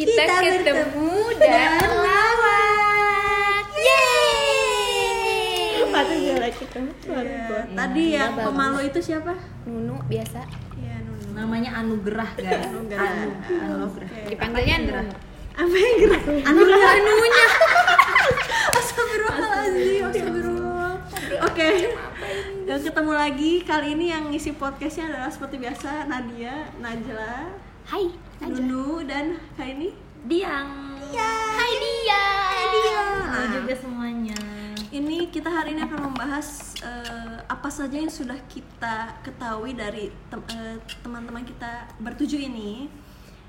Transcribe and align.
kita, 0.00 0.16
Kita 0.16 0.40
ketemu 0.40 0.56
bertemu 0.64 1.12
dan 1.36 1.76
melawat. 1.76 3.64
Yeay! 3.76 5.20
Kita 5.76 6.80
suara 7.04 7.20
Iya. 7.20 7.68
Tadi 7.76 8.04
Iya, 8.08 8.16
yang 8.24 8.32
pemalu 8.40 8.78
itu 8.88 9.00
siapa? 9.04 9.36
Nunu 9.68 10.00
biasa. 10.08 10.40
Iya, 10.80 11.04
Nunu. 11.04 11.36
namanya 11.36 11.84
Anugerah 11.84 12.32
guys 12.32 12.64
Anugerah. 12.64 13.12
Anu, 13.12 13.28
Anugerah. 13.60 14.08
Dipanggilnya 14.24 14.76
Nunu. 14.88 15.12
Apa 15.52 15.76
yang 15.76 15.94
gerak? 16.00 16.22
Anugerah. 16.48 16.80
Anunya. 16.96 17.46
Astagfirullahaladzim. 18.80 20.04
Astagfirullah. 20.08 20.92
Oke. 21.44 21.68
Dan 22.64 22.78
ketemu 22.80 23.12
lagi 23.12 23.52
kali 23.68 23.88
ini 23.92 24.06
yang 24.08 24.32
ngisi 24.32 24.56
podcastnya 24.56 25.12
adalah 25.12 25.28
seperti 25.28 25.60
biasa 25.60 26.08
Nadia, 26.08 26.72
Najla, 26.80 27.52
Hai, 27.90 28.06
Nunu 28.40 29.04
dan 29.04 29.36
kali 29.52 29.70
ini 29.76 29.88
Diang. 30.20 30.96
Hai 31.50 31.72
dia. 31.76 32.22
Dia. 32.70 33.00
Halo 33.20 33.30
Nah, 33.30 33.46
juga 33.52 33.74
semuanya. 33.74 34.36
Ini 34.90 35.28
kita 35.28 35.48
hari 35.48 35.72
ini 35.72 35.80
akan 35.80 36.10
membahas 36.10 36.76
eh, 36.80 37.36
apa 37.46 37.68
saja 37.68 37.94
yang 37.94 38.08
sudah 38.08 38.36
kita 38.46 39.16
ketahui 39.22 39.72
dari 39.72 40.08
tem- 40.28 40.48
eh, 40.50 40.76
teman-teman 41.00 41.40
kita 41.42 41.88
bertujuh 42.00 42.40
ini 42.42 42.88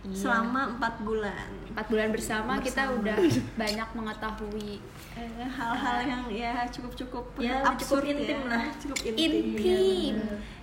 Iya. 0.02 0.18
selama 0.18 0.74
empat 0.74 0.94
bulan. 1.00 1.46
Empat 1.70 1.86
bulan 1.88 2.10
bersama, 2.10 2.58
kita 2.58 2.90
udah 2.92 3.18
banyak 3.62 3.90
mengetahui 3.94 4.82
Eh, 5.12 5.28
hal-hal 5.44 5.98
yang 6.08 6.24
ya 6.32 6.64
cukup-cukup 6.66 7.36
Ya, 7.36 7.62
absurd 7.62 8.00
cukup 8.02 8.16
intim 8.16 8.40
ya. 8.40 8.48
lah. 8.48 8.64
cukup 8.74 8.98
intim. 9.04 9.32
intim. 9.54 10.14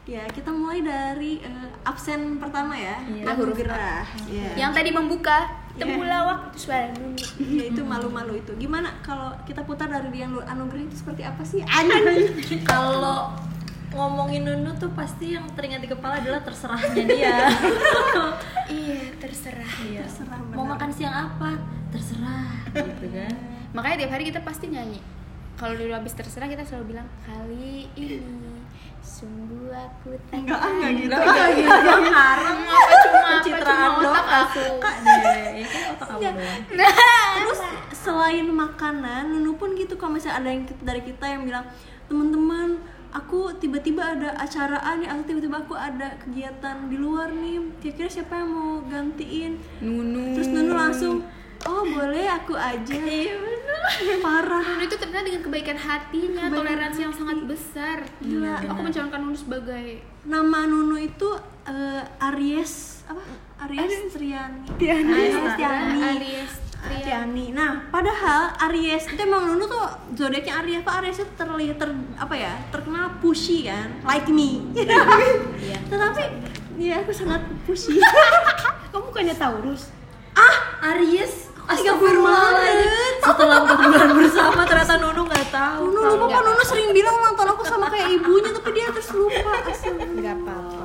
Ya, 0.03 0.25
kita 0.27 0.49
mulai 0.49 0.81
dari 0.81 1.39
eh, 1.39 1.69
absen 1.85 2.41
pertama 2.41 2.73
ya, 2.73 2.97
Iya. 3.05 3.29
Anugerah. 3.29 3.55
gerah. 3.55 4.05
Ya. 4.27 4.51
Yang 4.57 4.73
tadi 4.75 4.91
membuka 4.91 5.37
temula 5.77 6.19
waktu 6.27 6.57
suara. 6.59 6.91
Ya, 7.39 7.65
itu 7.69 7.83
malu-malu 7.85 8.41
itu. 8.41 8.57
Gimana 8.57 8.91
kalau 8.99 9.31
kita 9.45 9.63
putar 9.63 9.87
dari 9.87 10.09
dia 10.11 10.27
anugerah 10.27 10.83
itu 10.83 10.97
seperti 10.97 11.23
apa 11.23 11.45
sih? 11.45 11.61
Anjing. 11.63 12.65
kalau 12.67 13.37
ngomongin 13.89 14.45
Nunu 14.45 14.73
tuh 14.77 14.93
pasti 14.93 15.33
yang 15.33 15.49
teringat 15.53 15.81
di 15.81 15.89
kepala 15.89 16.21
adalah 16.21 16.45
terserahnya 16.45 17.05
dia 17.05 17.49
Iya, 18.69 18.98
terserah. 19.29 19.73
Iya. 19.85 20.03
Terserah, 20.09 20.39
mau 20.57 20.65
makan 20.65 20.91
siang 20.91 21.15
apa 21.15 21.61
terserah 21.89 22.53
gitu 22.73 23.07
kan 23.13 23.35
Makanya 23.73 23.97
tiap 24.05 24.13
hari 24.17 24.25
kita 24.33 24.41
pasti 24.45 24.73
nyanyi. 24.73 25.01
Kalau 25.59 25.75
dulu 25.77 25.93
habis 25.93 26.15
terserah 26.17 26.49
kita 26.49 26.65
selalu 26.65 26.97
bilang 26.97 27.09
kali 27.27 27.91
ini 27.99 28.59
sungguh 29.03 29.73
aku 29.73 30.15
tak 30.31 30.45
Enggak, 30.45 30.61
ah, 30.61 30.71
enggak 30.71 30.93
gitu. 30.95 31.17
Enggak, 31.17 31.49
gitu. 31.57 31.93
Ngarang. 32.13 32.61
apa 32.69 32.93
cuma 33.03 33.19
pencitraan 33.29 33.67
cuma 33.67 33.89
otak 33.89 34.05
doang 34.05 34.29
aku. 34.29 34.67
Iya, 35.03 35.43
ya 35.59 35.67
kan 35.67 35.83
otak 35.97 36.07
kamu 36.09 36.21
doang 36.39 36.61
Terus 37.39 37.61
selain 37.93 38.47
makanan, 38.47 39.23
Nunu 39.33 39.53
pun 39.59 39.75
gitu 39.75 39.95
kalau 39.99 40.17
misalnya 40.17 40.37
ada 40.45 40.49
yang 40.55 40.63
dari 40.85 41.03
kita 41.03 41.25
yang 41.27 41.43
bilang 41.45 41.65
teman-teman 42.09 42.79
aku 43.13 43.53
tiba-tiba 43.57 44.17
ada 44.17 44.37
acara 44.37 44.79
A 44.85 44.97
nih 45.01 45.09
atau 45.09 45.25
tiba-tiba 45.25 45.65
aku 45.65 45.75
ada 45.75 46.17
kegiatan 46.21 46.89
di 46.89 46.97
luar 47.01 47.33
nih. 47.33 47.61
Kira-kira 47.81 48.09
siapa 48.09 48.45
yang 48.45 48.51
mau 48.53 48.73
gantiin? 48.85 49.59
Nunu. 49.81 50.37
terus 50.37 50.49
Nunu 50.53 50.73
langsung 50.77 51.15
oh 51.67 51.83
boleh 51.85 52.27
aku 52.29 52.55
aja. 52.55 52.95
Iya 53.89 54.21
parah. 54.21 54.61
Nunu 54.61 54.85
itu 54.85 55.01
terkenal 55.01 55.25
dengan 55.25 55.43
kebaikan 55.49 55.79
hatinya, 55.81 56.45
Kebaikan 56.51 56.61
toleransi 56.61 57.01
yang 57.09 57.15
sangat 57.15 57.39
besar. 57.49 58.05
Gila. 58.21 58.61
Aku 58.69 58.81
mencalonkan 58.85 59.21
Nunu 59.25 59.39
sebagai 59.39 60.05
nama 60.29 60.69
Nunu 60.69 61.01
itu 61.01 61.29
eh, 61.65 62.05
Aries 62.29 63.03
apa? 63.09 63.23
Aries. 63.65 64.13
Triani. 64.13 64.69
Aries 64.77 65.37
Tiani 65.57 66.01
Aries 66.05 66.68
Ah, 66.79 66.95
Tiani. 66.95 67.51
Nah, 67.51 67.91
padahal 67.91 68.55
Aries 68.71 69.11
itu 69.11 69.19
emang 69.19 69.51
Nunu 69.51 69.67
tuh 69.67 69.83
zodiaknya 70.15 70.63
Aries. 70.63 70.81
Pak 70.81 70.95
Aries 71.03 71.19
itu 71.19 71.33
terlihat 71.35 71.77
ter, 71.77 71.91
apa 72.15 72.35
ya? 72.35 72.55
Terkenal 72.71 73.19
pushy 73.19 73.67
kan, 73.67 73.99
like 74.07 74.31
me. 74.31 74.63
Iya. 74.73 75.03
Tetapi 75.91 76.23
ya 76.79 77.03
aku 77.03 77.11
sangat 77.11 77.43
pushy. 77.67 77.99
Kamu 78.95 79.11
bukannya 79.11 79.35
Taurus? 79.35 79.91
ah, 80.33 80.57
Aries 80.95 81.51
Astagfirullahaladzim. 81.69 83.21
setelah 83.21 83.57
empat 83.67 83.79
bulan 83.85 84.11
bersama 84.17 84.63
ternyata 84.65 84.95
Nunu 84.97 85.27
nggak 85.27 85.47
tahu 85.53 85.85
Nunu 85.93 86.15
lupa 86.17 86.39
Nunu 86.41 86.63
sering 86.65 86.95
bilang 86.95 87.13
ulang 87.13 87.35
tahun 87.37 87.51
aku 87.53 87.63
sama 87.67 87.87
kayak 87.93 88.09
ibunya 88.15 88.51
tapi 88.55 88.71
dia 88.73 88.89
terus 88.89 89.11
lupa. 89.13 89.51
Astagfirullah. 89.67 90.09
Enggak 90.09 90.37
apa-apa. 90.41 90.78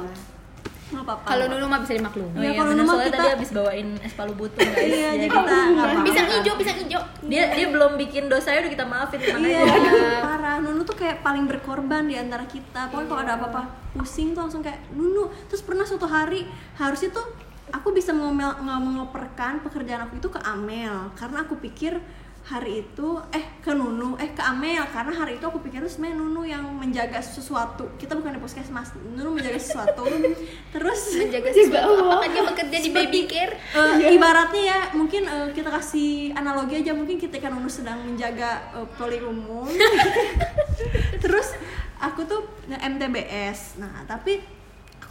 Apa-apa. 0.95 1.25
Kalau 1.25 1.45
Nunu 1.47 1.65
mah 1.65 1.79
bisa 1.79 1.93
dimaklumi. 1.93 2.29
Oh 2.29 2.37
Ya, 2.37 2.45
iya, 2.45 2.51
kalau 2.55 2.71
soalnya 2.83 3.05
kita- 3.05 3.17
tadi 3.17 3.29
habis 3.31 3.49
bawain 3.49 3.87
es 3.99 4.13
palu 4.13 4.33
butuh 4.33 4.59
guys 4.67 4.85
Iya, 4.85 5.09
jadi 5.15 5.27
kita. 5.27 5.57
Pisang 6.03 6.27
hijau, 6.29 6.53
pisang 6.55 6.77
hijau. 6.79 7.01
dia 7.23 7.43
dia 7.49 7.67
belum 7.67 7.91
bikin 7.97 8.23
dosanya 8.25 8.59
udah 8.61 8.71
kita 8.71 8.85
maafin 8.85 9.19
tenang 9.19 9.41
Iya, 9.41 9.59
aja 9.63 9.91
parah. 10.21 10.55
Nunu 10.59 10.81
tuh 10.83 10.95
kayak 10.95 11.19
paling 11.19 11.45
berkorban 11.45 12.03
di 12.03 12.13
antara 12.13 12.45
kita. 12.45 12.87
Pokoknya 12.87 13.07
kalau 13.07 13.21
ada 13.21 13.33
apa-apa 13.35 13.61
pusing 13.93 14.31
tuh 14.31 14.43
langsung 14.43 14.61
kayak 14.61 14.77
Nunu. 14.91 15.31
Terus 15.45 15.61
pernah 15.61 15.83
suatu 15.83 16.05
hari 16.05 16.45
harusnya 16.75 17.09
tuh 17.11 17.25
aku 17.65 17.89
bisa 17.89 18.11
ngomel 18.11 18.53
ngoperkan 18.59 19.57
pekerjaan 19.59 20.03
aku 20.03 20.17
itu 20.17 20.27
ke 20.27 20.39
Amel 20.39 21.09
karena 21.13 21.41
aku 21.41 21.57
pikir 21.57 21.97
hari 22.43 22.83
itu 22.83 23.09
eh 23.31 23.45
ke 23.63 23.71
Nunu 23.71 24.19
eh 24.19 24.35
ke 24.35 24.43
Amel 24.43 24.83
karena 24.91 25.15
hari 25.15 25.39
itu 25.39 25.45
aku 25.47 25.63
pikir 25.63 25.79
sebenarnya 25.87 26.19
Nunu 26.19 26.41
yang 26.43 26.63
menjaga 26.75 27.23
sesuatu. 27.23 27.95
Kita 27.95 28.19
bukan 28.19 28.35
di 28.35 28.41
puskesmas 28.43 28.91
Nunu 28.99 29.39
menjaga 29.39 29.59
sesuatu. 29.59 30.03
Terus 30.75 31.01
Menjaga 31.23 31.49
sesuatu. 31.55 32.03
Apakah 32.03 32.27
dia 32.27 32.43
bekerja 32.43 32.77
di 32.83 32.91
baby 32.91 33.21
care? 33.31 33.55
Eh, 33.55 34.19
ibaratnya 34.19 34.63
ya 34.63 34.79
mungkin 34.91 35.23
eh, 35.23 35.49
kita 35.55 35.71
kasih 35.71 36.35
analogi 36.35 36.83
aja. 36.83 36.91
Mungkin 36.91 37.15
ketika 37.15 37.47
Nunu 37.47 37.71
sedang 37.71 38.03
menjaga 38.03 38.75
eh, 38.75 38.87
poli 38.99 39.23
umum. 39.23 39.71
Terus 41.23 41.47
aku 42.03 42.27
tuh 42.27 42.43
MTBS 42.67 43.79
nah 43.79 44.03
tapi 44.03 44.43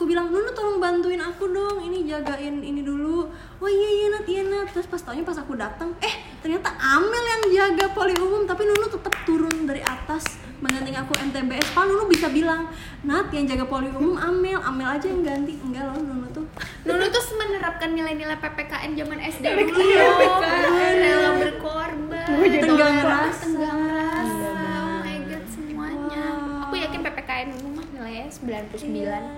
aku 0.03 0.11
bilang 0.11 0.35
Nunu 0.35 0.51
tolong 0.51 0.83
bantuin 0.83 1.23
aku 1.23 1.47
dong. 1.55 1.79
Ini 1.79 2.03
jagain 2.11 2.59
ini 2.59 2.83
dulu. 2.83 3.31
Oh 3.63 3.71
iya 3.71 3.87
iya 3.87 4.07
Nat 4.11 4.27
iya 4.27 4.43
Nat. 4.43 4.75
Terus 4.75 4.91
pas 4.91 4.99
taunya 4.99 5.23
pas 5.23 5.39
aku 5.39 5.55
datang 5.55 5.95
eh 6.03 6.27
ternyata 6.43 6.75
Amel 6.75 7.23
yang 7.23 7.43
jaga 7.55 7.95
poli 7.95 8.11
umum. 8.19 8.43
Tapi 8.43 8.67
Nunu 8.67 8.91
tetap 8.91 9.15
turun 9.23 9.63
dari 9.63 9.79
atas 9.79 10.43
mengganti 10.59 10.91
aku 10.99 11.15
MTBS 11.15 11.71
Padahal 11.71 11.95
Nunu 11.95 12.11
bisa 12.11 12.27
bilang 12.35 12.67
Nat 13.07 13.31
yang 13.31 13.47
jaga 13.47 13.63
poli 13.71 13.95
umum 13.95 14.19
Amel. 14.19 14.59
Amel 14.59 14.91
aja 14.91 15.07
yang 15.07 15.23
ganti. 15.23 15.55
Enggak 15.63 15.95
loh 15.95 16.03
Nunu 16.03 16.27
tuh. 16.35 16.51
Nunu 16.91 17.07
tuh 17.07 17.23
menerapkan 17.39 17.95
nilai-nilai 17.95 18.43
PPKN 18.43 18.99
zaman 18.99 19.19
SD 19.23 19.45
dulu. 19.55 19.87
Rela 20.99 21.31
berkorban. 21.39 22.27
tenggang 22.59 23.07
rasa 23.07 23.47
Tenggang 23.47 23.81
rasa. 23.87 23.92
Nilainya 28.23 28.69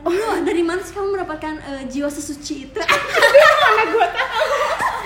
99. 0.03 0.05
Oh, 0.05 0.13
lu 0.13 0.45
dari 0.45 0.63
mana 0.63 0.81
sih 0.83 0.93
kamu 0.93 1.09
mendapatkan 1.15 1.55
eh, 1.57 1.83
jiwa 1.89 2.09
sesuci 2.09 2.69
itu? 2.69 2.79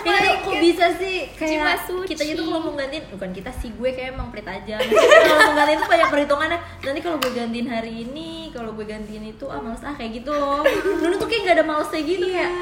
ini 0.09 0.31
kok 0.41 0.57
bisa 0.57 0.87
sih 0.97 1.29
Jiwa 1.37 1.69
kayak 1.69 1.85
suci. 1.85 2.09
kita 2.09 2.23
itu 2.25 2.41
kalau 2.41 2.61
mau 2.65 2.73
gantiin 2.73 3.05
bukan 3.13 3.29
kita 3.29 3.51
sih 3.53 3.69
gue 3.77 3.91
kayak 3.93 4.17
emang 4.17 4.33
pelit 4.33 4.49
aja 4.49 4.81
kalau 4.81 5.41
mau 5.45 5.55
gantiin 5.55 5.79
tuh 5.79 5.91
banyak 5.91 6.09
perhitungannya 6.09 6.59
nanti 6.81 7.01
kalau 7.05 7.17
gue 7.21 7.33
gantiin 7.37 7.69
hari 7.69 7.93
ini 8.09 8.49
kalau 8.49 8.73
gue 8.73 8.87
gantiin 8.89 9.29
itu 9.29 9.45
ah 9.53 9.61
males 9.61 9.85
ah 9.85 9.93
kayak 9.93 10.25
gitu 10.25 10.33
loh 10.33 10.65
Nunu 11.05 11.21
tuh 11.21 11.29
kayak 11.29 11.43
gak 11.45 11.57
ada 11.61 11.65
malesnya 11.67 12.01
gitu 12.01 12.25
Iya. 12.25 12.49
kayak 12.49 12.53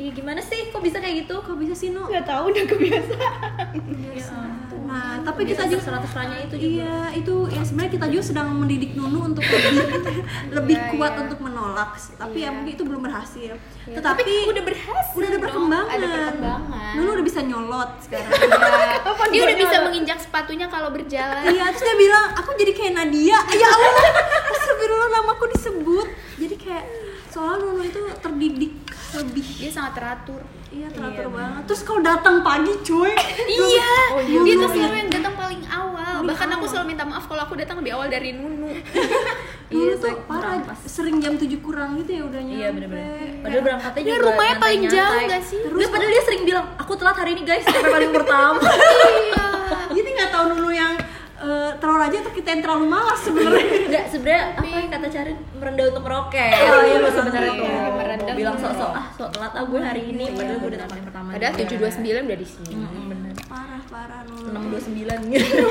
Iya 0.00 0.16
gimana 0.16 0.40
sih 0.40 0.72
kok 0.72 0.80
bisa 0.80 0.96
kayak 0.96 1.28
gitu 1.28 1.44
Kok 1.44 1.60
bisa 1.60 1.76
sih, 1.76 1.92
Nu? 1.92 2.08
Gak 2.08 2.24
tahu 2.24 2.48
udah 2.48 2.64
kebiasaan. 2.64 3.76
Nah, 4.90 5.22
tapi 5.22 5.46
kita 5.46 5.62
juga 5.64 5.78
terserah-terserahnya 5.78 6.38
itu 6.44 6.54
juga 6.58 6.68
Iya, 6.82 6.98
itu 7.14 7.34
ya 7.46 7.62
sebenarnya 7.62 7.92
kita 7.94 8.06
juga 8.08 8.22
sedang 8.26 8.48
mendidik 8.52 8.90
Nunu 8.92 9.18
untuk 9.24 9.46
lebih 9.46 9.86
lebih 10.58 10.76
Iya, 10.76 10.90
kuat 10.90 11.12
iya. 11.14 11.20
untuk 11.22 11.38
menolak. 11.40 11.90
Tapi 11.94 12.36
ya 12.36 12.42
Iya. 12.42 12.50
mungkin 12.52 12.72
itu 12.74 12.82
belum 12.82 13.00
berhasil. 13.00 13.52
Ya, 13.86 13.94
Tetapi 13.94 14.20
tapi 14.20 14.34
udah 14.50 14.64
berhasil. 14.66 15.14
udah 15.14 15.28
ada 15.28 15.38
perkembangan. 15.38 15.94
Ada 15.94 16.06
perkembangan. 16.08 16.92
Nunu 16.92 17.10
udah 17.14 17.24
bisa 17.24 17.40
nyolot 17.40 17.90
sekarang. 18.02 18.30
Iya. 18.34 19.30
Dia 19.30 19.40
udah 19.46 19.56
bisa 19.56 19.76
menginjak 19.80 20.18
sepatunya 20.18 20.66
kalau 20.66 20.90
berjalan. 20.90 21.42
Iya, 21.46 21.64
terus 21.70 21.82
dia 21.82 21.96
bilang, 21.96 22.26
aku 22.34 22.50
jadi 22.58 22.72
kayak 22.72 22.92
Nadia. 22.96 23.38
Ya 23.60 23.68
Allah, 23.68 23.94
astagfirullah 24.50 25.08
namaku 25.12 25.44
disebut. 25.54 26.08
Jadi 26.36 26.54
kayak 26.56 26.84
soalnya 27.28 27.62
Nunu 27.62 27.82
itu 27.84 28.00
terdidik 28.18 28.72
lebih. 29.12 29.46
Dia 29.58 29.70
sangat 29.70 29.92
teratur. 29.94 30.40
Iya, 30.70 30.86
teratur 30.88 31.26
banget. 31.28 31.62
Terus 31.66 31.80
kalau 31.82 32.00
datang 32.00 32.36
pagi, 32.40 32.72
cuy. 32.80 33.10
Iya, 33.42 33.92
Oh, 34.10 34.20
iya, 34.20 34.38
dia 34.40 34.54
Nunu. 34.54 34.62
tuh 34.62 34.70
selalu 34.72 34.96
yang 34.96 35.10
datang 35.10 35.34
paling 35.34 35.62
awal. 35.66 36.12
Paling 36.16 36.28
Bahkan 36.28 36.48
aku 36.48 36.56
awal. 36.56 36.70
selalu 36.70 36.86
minta 36.88 37.04
maaf 37.04 37.24
kalau 37.24 37.42
aku 37.42 37.54
datang 37.54 37.76
lebih 37.78 37.92
awal 37.92 38.06
dari 38.06 38.30
Nunu. 38.32 38.70
Nunu 39.70 39.82
Iya, 39.86 39.94
tuh 39.96 40.14
parah, 40.24 40.58
sering 40.82 41.18
jam 41.18 41.34
7 41.34 41.46
kurang 41.58 41.94
gitu 41.96 42.10
ya 42.12 42.22
udah 42.24 42.40
nyampe. 42.40 42.58
Iya 42.58 42.68
bener-bener 42.70 43.38
Padahal 43.40 43.62
berangkatnya 43.62 44.00
Dia 44.00 44.10
juga 44.10 44.24
rumahnya 44.26 44.56
paling 44.58 44.82
jauh 44.84 45.20
nggak 45.24 45.42
sih? 45.42 45.60
Terus 45.62 45.88
padahal 45.88 46.10
dia 46.10 46.22
sering 46.22 46.42
bilang 46.42 46.66
Aku 46.76 46.92
telat 46.92 47.16
hari 47.16 47.30
ini 47.32 47.42
guys 47.44 47.62
Sampai 47.62 47.86
paling 47.88 48.10
pertama 48.18 48.58
iya. 48.60 49.46
Jadi 49.90 50.08
nggak 50.10 50.30
tahu 50.30 50.44
Nunu 50.50 50.70
yang 50.70 50.92
eh, 51.40 51.70
terlalu 51.80 51.98
rajin 52.04 52.20
atau 52.20 52.34
kita 52.36 52.48
yang 52.52 52.62
terlalu 52.62 52.84
malas 52.86 53.20
sebenarnya. 53.24 53.64
Enggak, 53.88 54.04
sebenarnya 54.12 54.42
apa 54.54 54.74
yang 54.76 54.90
kata 54.92 55.06
Carin? 55.08 55.38
Merendah 55.56 55.84
untuk 55.90 56.02
meroket. 56.04 56.52
Oh 56.54 56.82
iya, 56.84 57.10
sebenarnya 57.10 57.52
tuh. 57.56 57.66
Iya, 57.66 57.82
merendah 57.96 58.34
Bilang 58.36 58.54
untuk 58.56 58.64
sok-sok 58.70 58.90
ah 58.92 59.06
sok 59.16 59.28
telat 59.34 59.52
ah 59.56 59.64
gue 59.64 59.80
hari 59.80 60.02
ini. 60.12 60.24
Padahal 60.36 60.58
gue 60.60 60.68
udah 60.70 60.80
paling 60.88 61.04
pertama. 61.08 61.28
Padahal 61.34 61.54
729 61.56 62.28
udah 62.28 62.38
di 62.38 62.48
sini. 62.48 62.74
Bener. 63.08 63.34
Parah 63.50 63.82
parah 63.90 64.20
Nunu 64.28 64.78
629 64.78 65.34
gitu 65.34 65.66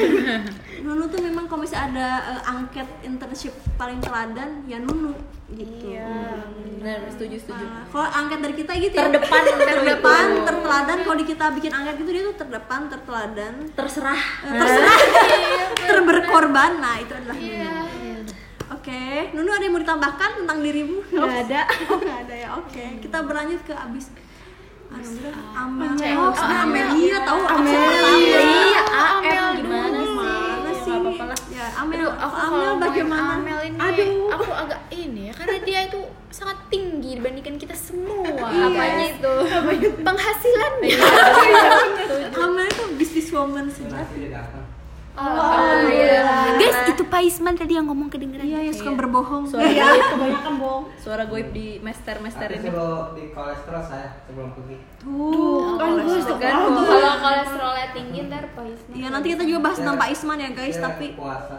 Nunu 0.83 1.03
tuh 1.07 1.19
memang 1.23 1.45
kalau 1.47 1.63
misalnya 1.63 1.87
ada 1.95 2.07
eh, 2.35 2.51
angket 2.51 2.87
internship 3.07 3.53
paling 3.79 3.99
teladan 4.03 4.65
ya 4.67 4.77
Nunu. 4.81 5.15
Gitu 5.49 5.97
bener 6.79 6.99
setuju 7.07 7.35
setuju. 7.37 7.65
Parah. 7.65 7.85
kalau 7.91 8.07
angket 8.15 8.39
dari 8.39 8.55
kita 8.55 8.71
gitu 8.75 8.95
ya. 8.95 9.03
Terdepan, 9.05 9.41
terdepan 9.69 10.25
itu. 10.31 10.41
terteladan. 10.47 10.97
Kalau 11.03 11.17
di 11.17 11.25
kita 11.27 11.45
bikin 11.51 11.71
angket 11.71 11.95
gitu 11.99 12.09
dia 12.09 12.23
tuh 12.25 12.37
terdepan 12.37 12.79
terteladan. 12.87 13.53
Terserah. 13.75 14.21
Eh, 14.43 14.51
terserah. 14.55 14.97
Terberkorban. 15.89 16.71
Nah 16.79 16.95
itu 16.97 17.13
adalah 17.13 17.35
Nunu 17.35 18.23
oke 18.69 19.03
Nunu 19.35 19.49
ada 19.51 19.63
yang 19.63 19.73
mau 19.75 19.81
ditambahkan 19.81 20.29
tentang 20.39 20.57
dirimu? 20.59 20.97
Nggak 21.05 21.35
ada. 21.45 21.61
oh 21.89 21.97
nggak 21.99 22.19
ada 22.23 22.35
ya. 22.35 22.49
Oke 22.55 22.85
kita 22.99 23.17
berlanjut 23.21 23.61
ke 23.61 23.73
abis. 23.75 24.07
Udah 24.89 25.35
Amel. 25.53 25.93
Oh, 26.17 26.33
Oh, 26.33 26.33
Amel. 26.33 26.81
Amelia 26.89 27.17
tahu 27.21 27.41
Amelia. 27.45 28.09
Amel 28.09 28.41
iya 28.41 28.81
Amel 28.89 29.45
AM 29.45 29.57
gimana 29.61 29.99
sih? 30.01 30.09
sih? 30.81 30.89
Nggak 30.89 30.97
apa-apa 30.97 31.23
lah. 31.29 31.39
Ya, 31.53 31.65
Amel, 31.77 31.97
Aduh, 32.01 32.11
aku 32.17 32.35
Amel 32.41 32.71
bagaimana? 32.81 33.31
Amel 33.37 33.59
ini, 33.69 33.77
Aduh. 33.77 34.33
aku 34.33 34.49
agak 34.49 34.81
ini 34.89 35.21
ya, 35.29 35.33
karena 35.37 35.57
dia 35.61 35.79
itu 35.85 36.01
sangat 36.39 36.57
tinggi 36.67 37.19
dibandingkan 37.19 37.59
kita 37.59 37.75
semua. 37.75 38.23
Iya. 38.23 38.71
Apanya 38.71 39.05
itu? 39.11 39.33
Penghasilannya. 39.99 40.95
Amel 42.33 42.65
itu 42.65 42.83
business 42.95 43.29
woman 43.29 43.67
sih. 43.67 43.83
Oh, 45.19 45.75
iya. 45.83 46.55
Guys, 46.55 46.79
itu 46.87 47.03
Pak 47.03 47.19
Isman 47.19 47.51
tadi 47.53 47.75
yang 47.75 47.91
ngomong 47.91 48.07
kedengeran. 48.07 48.39
Iya, 48.39 48.71
yang 48.71 48.71
suka 48.71 48.95
berbohong. 48.95 49.43
suara 49.43 49.67
Iya, 49.67 49.83
goib 49.85 50.07
kebanyakan 50.09 50.53
bohong. 50.55 50.83
suara 50.95 51.23
goib 51.27 51.51
di 51.51 51.75
master 51.83 52.23
master 52.23 52.47
Tapi 52.47 52.55
ini 52.55 52.63
sebelum 52.63 53.03
di 53.11 53.23
kolesterol 53.29 53.83
saya 53.83 54.07
sebelum 54.23 54.55
pergi. 54.55 54.77
Tuh, 54.97 55.75
Kan 55.75 55.91
gue 55.99 56.19
suka 56.23 56.47
Kalau 56.47 57.13
kolesterolnya 57.19 57.87
tinggi 57.91 58.19
ntar 58.31 58.47
Pak 58.47 58.63
Isman. 58.65 58.95
Iya, 58.95 59.07
nanti 59.11 59.27
kita 59.29 59.43
juga 59.43 59.59
bahas 59.61 59.77
tentang 59.77 59.97
Pak 59.97 60.09
Isman 60.09 60.37
ya, 60.39 60.49
guys, 60.49 60.71
Saya 60.71 60.85
tapi 60.87 61.05
puasa. 61.11 61.57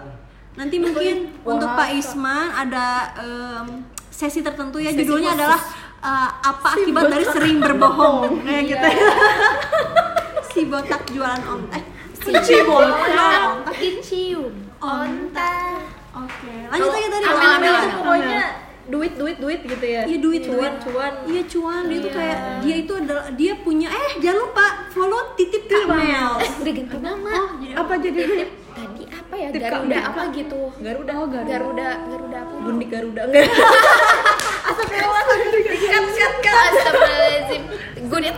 nanti 0.51 0.77
mungkin 0.77 1.15
untuk 1.43 1.69
Pak 1.71 1.91
Isman 1.95 2.47
ada 2.57 2.87
em, 3.21 3.67
sesi 4.11 4.43
tertentu 4.43 4.77
ya 4.77 4.91
judulnya 4.93 5.33
adalah 5.39 5.61
eh, 6.03 6.31
apa 6.45 6.69
akibat 6.77 7.05
dari 7.09 7.27
sering 7.27 7.57
berbohong 7.63 8.37
kayak 8.47 8.63
gitu 8.69 8.87
ya. 8.87 9.09
si 10.53 10.61
botak 10.67 11.03
jualan 11.09 11.43
ontek. 11.47 11.85
Si 12.21 12.57
botak 12.67 13.01
jualan 13.09 13.43
ontek. 13.65 13.75
Onta. 14.81 15.55
Oke, 16.11 16.55
lanjut 16.73 16.91
aja 16.91 17.09
tadi. 17.13 17.27
Amel 17.29 17.75
pokoknya 18.01 18.43
duit 18.91 19.13
duit 19.15 19.37
duit 19.39 19.61
gitu 19.63 19.87
ya 19.87 20.03
Iya 20.03 20.19
duit 20.19 20.43
cuan 20.43 20.59
duit. 20.59 20.75
cuan 20.83 21.13
Iya 21.31 21.43
cuan 21.47 21.83
dia 21.87 21.99
tuh 22.03 22.11
kayak 22.11 22.39
dia 22.59 22.75
itu 22.83 22.93
adalah 22.99 23.25
dia 23.39 23.53
punya 23.63 23.87
eh 23.87 24.19
jangan 24.19 24.39
lupa 24.51 24.67
follow 24.91 25.23
titip 25.39 25.71
Kamel. 25.71 26.43
Eh, 26.43 26.51
udah 26.59 26.73
ganti 26.75 26.97
nama. 26.99 27.31
Oh, 27.31 27.81
Apa 27.87 27.93
jadi? 28.03 28.19
Tadi 28.27 28.45
apa 29.31 29.39
ya? 29.39 29.49
Garuda 29.55 29.99
apa 30.11 30.23
gitu? 30.35 30.61
Garuda 30.83 31.13
Oh, 31.15 31.27
Garuda. 31.31 31.89
Garuda 32.03 32.39
apa? 32.43 32.55
gundik 32.61 32.89
Garuda 32.91 33.23
enggak 33.31 33.47
Kat, 35.81 36.05
kat, 36.11 36.35
kat. 36.43 36.71
Astagfirullahaladzim. 36.75 37.63
Gue 38.11 38.19
udah 38.21 38.35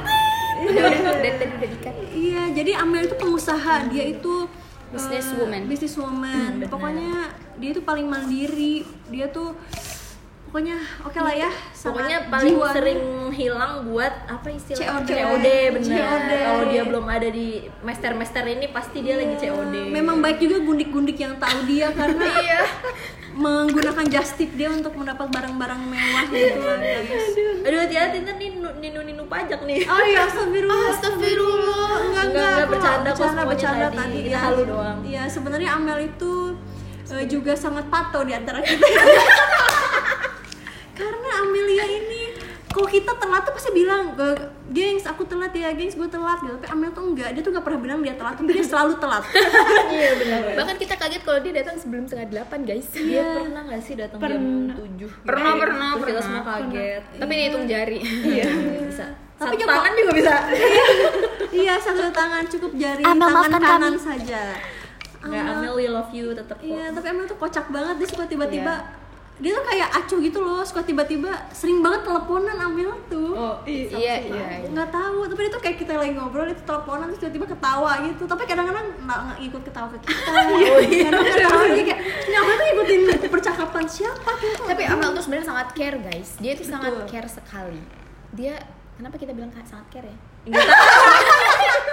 udah 0.62 0.82
udah 0.84 1.12
dari 1.16 1.36
tadi 1.36 1.52
udah 1.52 1.68
dikat. 1.72 1.94
Iya, 2.12 2.42
jadi 2.52 2.70
Amel 2.78 3.08
itu 3.08 3.16
pengusaha, 3.16 3.88
dia 3.88 4.04
itu 4.06 4.34
Businesswoman. 4.92 5.64
eh, 5.64 5.68
businesswoman. 5.68 6.28
Hmm, 6.28 6.60
benar. 6.60 6.68
pokoknya 6.68 7.12
dia 7.56 7.68
itu 7.72 7.80
paling 7.80 8.04
mandiri. 8.04 8.84
Dia 9.08 9.32
tuh 9.32 9.56
pokoknya 10.52 10.76
oke 11.00 11.16
lah 11.16 11.32
ya. 11.32 11.48
pokoknya 11.72 12.28
paling 12.28 12.52
jiwa. 12.52 12.68
sering 12.76 13.00
hilang 13.32 13.88
buat 13.88 14.12
apa 14.28 14.52
istilah 14.52 15.00
COD. 15.00 15.08
COD 15.08 15.46
bener 15.72 15.96
COD. 15.96 16.32
kalau 16.44 16.64
dia 16.68 16.82
belum 16.84 17.06
ada 17.08 17.28
di 17.32 17.48
master 17.80 18.12
master 18.12 18.44
ini 18.44 18.68
pasti 18.68 19.00
dia 19.00 19.16
lagi 19.16 19.32
COD 19.40 19.88
Memang 19.88 20.20
baik 20.20 20.44
juga 20.44 20.60
gundik-gundik 20.60 21.16
yang 21.16 21.40
tahu 21.40 21.64
dia 21.64 21.88
karena 21.96 22.20
Iya. 22.44 22.68
menggunakan 23.32 24.04
just 24.12 24.36
tip 24.36 24.52
dia 24.52 24.68
untuk 24.68 24.92
mendapat 24.92 25.24
barang-barang 25.24 25.80
mewah 25.88 26.24
gitu 26.28 26.60
aduh 27.64 27.78
hati-hati 27.80 28.20
ntar 28.20 28.36
ninu 28.36 28.68
ninu 28.76 29.00
ninu 29.08 29.24
pajak 29.24 29.64
nih 29.64 29.88
Oh 29.88 30.04
iya, 30.04 30.28
astagfirullah. 30.28 30.92
Astagfirullah. 30.92 31.92
Enggak, 32.12 32.24
Enggak, 32.28 32.52
aku 32.52 32.68
bercanda 32.68 33.08
kok 33.08 33.16
bercanda, 33.16 33.40
semuanya 33.40 33.48
bercanda 33.48 33.86
tadi. 33.88 33.96
tadi. 33.96 34.18
Kita 34.20 34.36
ya. 34.36 34.40
halu 34.44 34.62
doang. 34.68 34.98
Iya, 35.00 35.22
sebenarnya 35.32 35.70
Amel 35.72 35.98
itu 36.04 36.32
eh, 37.08 37.24
juga 37.24 37.52
sangat 37.56 37.88
patuh 37.88 38.28
di 38.28 38.36
antara 38.36 38.60
kita. 38.60 38.84
Karena 41.32 41.48
Amelia 41.48 41.86
ini 41.86 42.22
kalau 42.68 42.84
kita 42.86 43.12
telat 43.14 43.40
tuh 43.42 43.52
pasti 43.52 43.68
bilang, 43.70 44.12
"Ge- 44.14 44.44
gengs 44.70 45.04
aku 45.04 45.24
telat 45.24 45.48
ya, 45.50 45.68
gengs 45.70 45.92
gue 45.92 46.04
telat 46.06 46.40
gitu. 46.40 46.52
Tapi 46.54 46.68
Amel 46.68 46.88
tuh 46.90 47.04
enggak, 47.06 47.28
dia 47.30 47.40
tuh 47.40 47.50
gak 47.50 47.60
pernah 47.62 47.80
bilang 47.82 48.00
dia 48.00 48.12
telat, 48.14 48.32
tapi 48.34 48.48
dia 48.50 48.60
selalu 48.62 48.96
telat. 48.96 49.24
iya 49.92 50.10
benar 50.14 50.40
Bahkan 50.54 50.76
kita 50.76 50.94
kaget 50.94 51.20
kalau 51.20 51.40
dia 51.40 51.52
datang 51.54 51.76
sebelum 51.76 52.04
setengah 52.04 52.28
delapan 52.30 52.58
guys. 52.62 52.88
dia 52.90 53.24
pernah 53.34 53.62
nggak 53.62 53.80
sih 53.82 53.94
datang 53.94 54.18
jam 54.18 54.24
Pernah. 54.26 54.74
7 54.74 54.92
gitu? 54.98 55.12
Pernah, 55.22 55.52
pernah, 55.54 55.88
Terus 55.90 56.00
kita 56.02 56.08
pernah. 56.10 56.22
semua 56.22 56.42
kaget 56.46 57.02
Tapi 57.14 57.30
ini 57.30 57.42
hitung 57.42 57.64
jari. 57.66 57.98
iya 58.26 58.44
bisa 58.82 59.06
Tapi 59.34 59.54
juga- 59.54 59.72
tangan 59.74 59.92
juga 59.94 60.12
bisa 60.14 60.34
iya, 61.60 61.74
satu 61.76 62.02
tangan 62.10 62.44
cukup 62.46 62.72
jari 62.74 63.02
Amel, 63.02 63.26
tangan 63.26 63.50
kanan 63.54 63.80
kami. 63.90 63.98
saja. 63.98 64.42
nggak 65.20 65.44
Amel 65.54 65.72
we 65.72 65.86
love 65.86 66.08
you 66.10 66.30
tetap 66.30 66.56
kok 66.56 66.64
Iya, 66.64 66.88
tapi 66.90 67.06
Amel 67.06 67.24
tuh 67.26 67.36
kocak 67.36 67.68
banget 67.68 67.94
dia 67.96 68.08
suka 68.08 68.24
tiba-tiba 68.24 68.74
Iya. 68.74 69.00
Dia 69.36 69.52
tuh 69.52 69.64
kayak 69.64 69.88
acuh 69.90 70.18
gitu 70.18 70.38
loh, 70.38 70.60
suka 70.60 70.80
tiba-tiba 70.80 71.32
sering 71.50 71.80
banget 71.80 72.04
teleponan 72.04 72.52
Amel 72.54 72.92
tuh. 73.06 73.32
oh 73.32 73.56
Iya, 73.64 73.88
iya. 73.90 74.14
iya. 74.22 74.68
nggak 74.68 74.88
tahu 74.88 75.24
tapi 75.24 75.40
dia 75.42 75.50
tuh 75.50 75.60
kayak 75.60 75.76
kita 75.78 75.92
lagi 75.94 76.12
ngobrol 76.12 76.46
itu 76.46 76.62
teleponan 76.62 77.08
terus 77.08 77.20
tiba-tiba 77.22 77.46
ketawa 77.48 77.92
gitu 78.04 78.22
tapi 78.24 78.42
kadang-kadang 78.44 78.86
nggak 79.00 79.20
ikut 79.42 79.62
ketawa 79.62 79.86
ke 79.88 79.98
kita 80.04 80.30
kadang-kadang 81.08 81.72
dia 81.72 81.84
kayak 81.86 82.00
apa 82.32 82.50
tuh 82.52 82.64
ngikutin 82.64 83.00
percakapan 83.26 83.84
siapa 83.84 84.30
gitu 84.38 84.62
Tapi 84.62 84.82
Amel 84.84 85.10
tuh 85.10 85.22
sebenarnya 85.22 85.46
sangat 85.48 85.68
care 85.72 85.98
guys. 85.98 86.30
Dia 86.36 86.52
tuh 86.52 86.66
sangat 86.66 86.92
Betul. 86.92 87.06
care 87.08 87.28
sekali. 87.28 87.80
Dia 88.32 88.54
kenapa 88.94 89.16
kita 89.16 89.32
bilang 89.32 89.50
sangat 89.62 89.86
care 89.90 90.06
ya? 90.06 90.16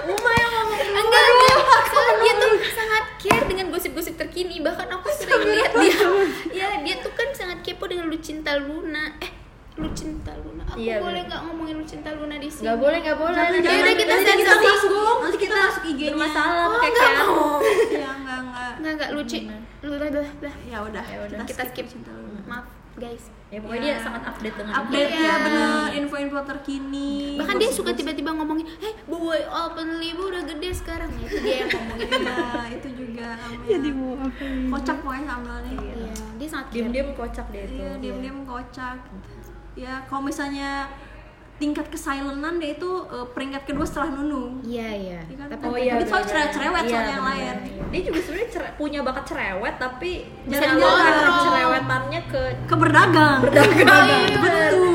Uma 0.09 0.31
yang 0.33 0.51
ngomong 0.51 0.79
Enggak, 0.89 1.23
enggak. 1.23 1.48
Soalnya 1.87 2.15
dia 2.19 2.33
tuh 2.35 2.51
sangat 2.75 3.03
care 3.19 3.45
dengan 3.47 3.65
gosip-gosip 3.71 4.15
terkini. 4.19 4.59
Bahkan 4.59 4.87
aku 4.91 5.07
sering 5.15 5.43
lihat 5.47 5.71
dia. 5.79 5.99
Ya, 6.51 6.69
dia 6.83 6.95
tuh 6.99 7.13
kan 7.15 7.31
sangat 7.31 7.63
kepo 7.63 7.87
dengan 7.87 8.11
Lucinta 8.11 8.59
Luna. 8.59 9.15
Eh, 9.23 9.31
Lucinta 9.81 10.31
Luna. 10.35 10.63
Aku 10.65 10.77
Iya, 10.77 10.95
boleh 10.99 11.21
nggak 11.23 11.41
ngomongin 11.43 11.75
Lucinta 11.77 12.09
Luna 12.11 12.35
di 12.35 12.47
sini? 12.47 12.63
nggak 12.63 12.77
boleh 12.77 12.97
nggak 12.99 13.17
boleh 13.17 13.35
Jangan, 13.35 13.51
Nanti 13.51 13.65
jangan. 13.65 13.79
udah, 13.79 13.95
kita 13.95 14.13
Nanti 14.13 14.29
nih. 14.29 14.45
masuk 14.69 14.91
nanti 15.19 15.37
kita 15.37 15.55
masuk 15.57 15.83
IG-nya 15.85 16.11
bermasalah 16.11 16.55
Oh, 16.59 16.69
pakai 16.71 16.89
enggak 16.89 17.09
kan 17.09 17.15
mau. 17.19 17.57
ya 17.95 18.09
enggak 18.11 18.37
enggak 18.39 18.71
Enggak, 18.75 18.93
enggak 18.93 19.09
lucu. 19.11 19.37
Lu 19.79 19.93
lah, 19.93 20.09
lah. 20.11 20.27
ya 20.61 20.77
udah 20.81 21.03
Ya 21.05 21.19
udah, 21.23 21.37
Kita 21.43 21.63
skip. 21.65 21.85
cinta 21.85 22.11
lu. 22.11 22.27
Maaf, 22.43 22.65
guys. 22.95 23.25
ya 23.49 23.57
pokoknya 23.57 23.81
dia 23.81 23.95
sangat 23.97 24.21
update 24.27 24.55
dengan 24.55 24.73
update 24.75 25.09
Iya. 25.09 25.25
ya 25.25 25.35
bener 25.41 25.69
info-info 25.97 26.39
terkini 26.45 27.33
Bahkan 27.33 27.55
dia 27.57 27.69
suka 27.71 27.91
tiba-tiba 27.91 28.29
ngomongin, 28.31 28.69
"Eh, 28.77 28.93
boy 29.03 29.41
openly 29.43 30.13
bu 30.13 30.29
udah 30.29 30.45
gede 30.45 30.69
sekarang." 30.71 31.09
Ya, 31.11 31.25
itu 31.25 31.37
dia 31.39 31.55
yang 31.59 31.69
ngomongin. 31.71 32.07
Iya, 32.13 32.37
itu 32.71 32.89
juga 32.93 33.29
Jadi 33.65 33.89
mau 33.89 34.13
apa 34.15 34.45
kocak 34.69 34.97
pokoknya 35.01 35.29
Amel 35.31 35.57
nih 35.63 35.75
Iya, 35.81 36.13
dia 36.37 36.47
sangat 36.47 36.67
diem 36.69 37.09
kocak 37.11 37.45
deh 37.49 37.61
itu 37.63 37.73
Iya, 37.75 37.91
diam-diam 37.97 38.37
kocak. 38.43 38.97
Ya, 39.79 40.03
kalau 40.05 40.21
misalnya 40.21 40.91
tingkat 41.55 41.87
kesilenan 41.87 42.55
dia 42.55 42.71
itu 42.73 42.87
eh, 43.05 43.27
peringkat 43.29 43.63
kedua 43.65 43.83
setelah 43.83 44.11
Nunu. 44.13 44.59
Iya, 44.61 44.89
iya. 44.89 45.19
Iya 45.21 45.35
kan? 45.37 45.47
Tapi 45.49 45.63
Oh 45.65 45.75
iya, 45.75 45.91
Tapi 45.93 46.03
soal 46.05 46.19
benar. 46.19 46.29
cerewet-cerewet 46.29 46.75
Iya, 46.77 46.89
soalnya 46.89 47.13
yang 47.13 47.25
lain. 47.25 47.55
Dia 47.89 48.01
juga 48.01 48.19
sebenarnya 48.21 48.49
cere- 48.49 48.73
punya 48.75 48.99
bakat 49.01 49.23
cerewet 49.25 49.75
tapi 49.77 50.11
Bisa 50.41 50.51
jarang 50.57 50.77
dikontrol. 50.77 50.99
banget 51.01 51.35
cerewetannya 51.41 52.21
ke 52.25 52.41
Ke 52.63 52.75
berdagang. 52.75 53.39
berdagang. 53.41 54.19
Betul. 54.37 54.87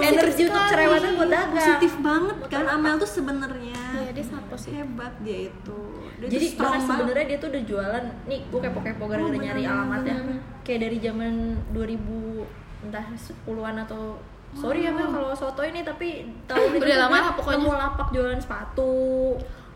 Energi 0.00 0.42
untuk 0.44 0.64
cerewetan 0.68 1.10
buat 1.12 1.30
dagang. 1.32 1.54
Positif 1.56 1.92
banget 2.00 2.36
kan 2.48 2.64
Amel 2.68 2.94
tuh 2.96 3.10
sebenarnya. 3.12 3.82
Iya, 3.92 4.10
dia 4.12 4.24
sangat 4.24 4.46
positif. 4.48 4.74
Hebat 4.76 5.12
dia 5.20 5.38
itu. 5.48 5.80
Dia 6.18 6.28
Jadi 6.28 6.46
bahkan 6.52 6.70
banget. 6.76 6.86
sebenarnya 6.88 7.24
dia 7.24 7.38
tuh 7.40 7.48
udah 7.50 7.62
jualan 7.64 8.04
nih 8.24 8.40
gue 8.44 8.60
kepo-kepo 8.60 9.04
gara-gara 9.04 9.26
Oh, 9.28 9.42
nyari 9.42 9.62
alamatnya 9.64 10.14
kayak 10.62 10.80
dari 10.80 10.98
zaman 10.98 11.32
2000 11.70 12.46
entah 12.80 13.04
10-an 13.10 13.76
atau 13.80 14.22
sorry 14.54 14.80
ya 14.82 14.90
Mel 14.90 15.08
kalau 15.08 15.32
soto 15.32 15.60
ini 15.60 15.80
tapi 15.80 16.08
tahun 16.44 16.68
itu 16.72 16.82
Udah 16.82 16.98
lama 17.00 17.16
lah 17.18 17.32
pokoknya. 17.34 17.58
nemu 17.58 17.72
lapak 17.74 18.08
jualan 18.10 18.38
sepatu 18.38 18.92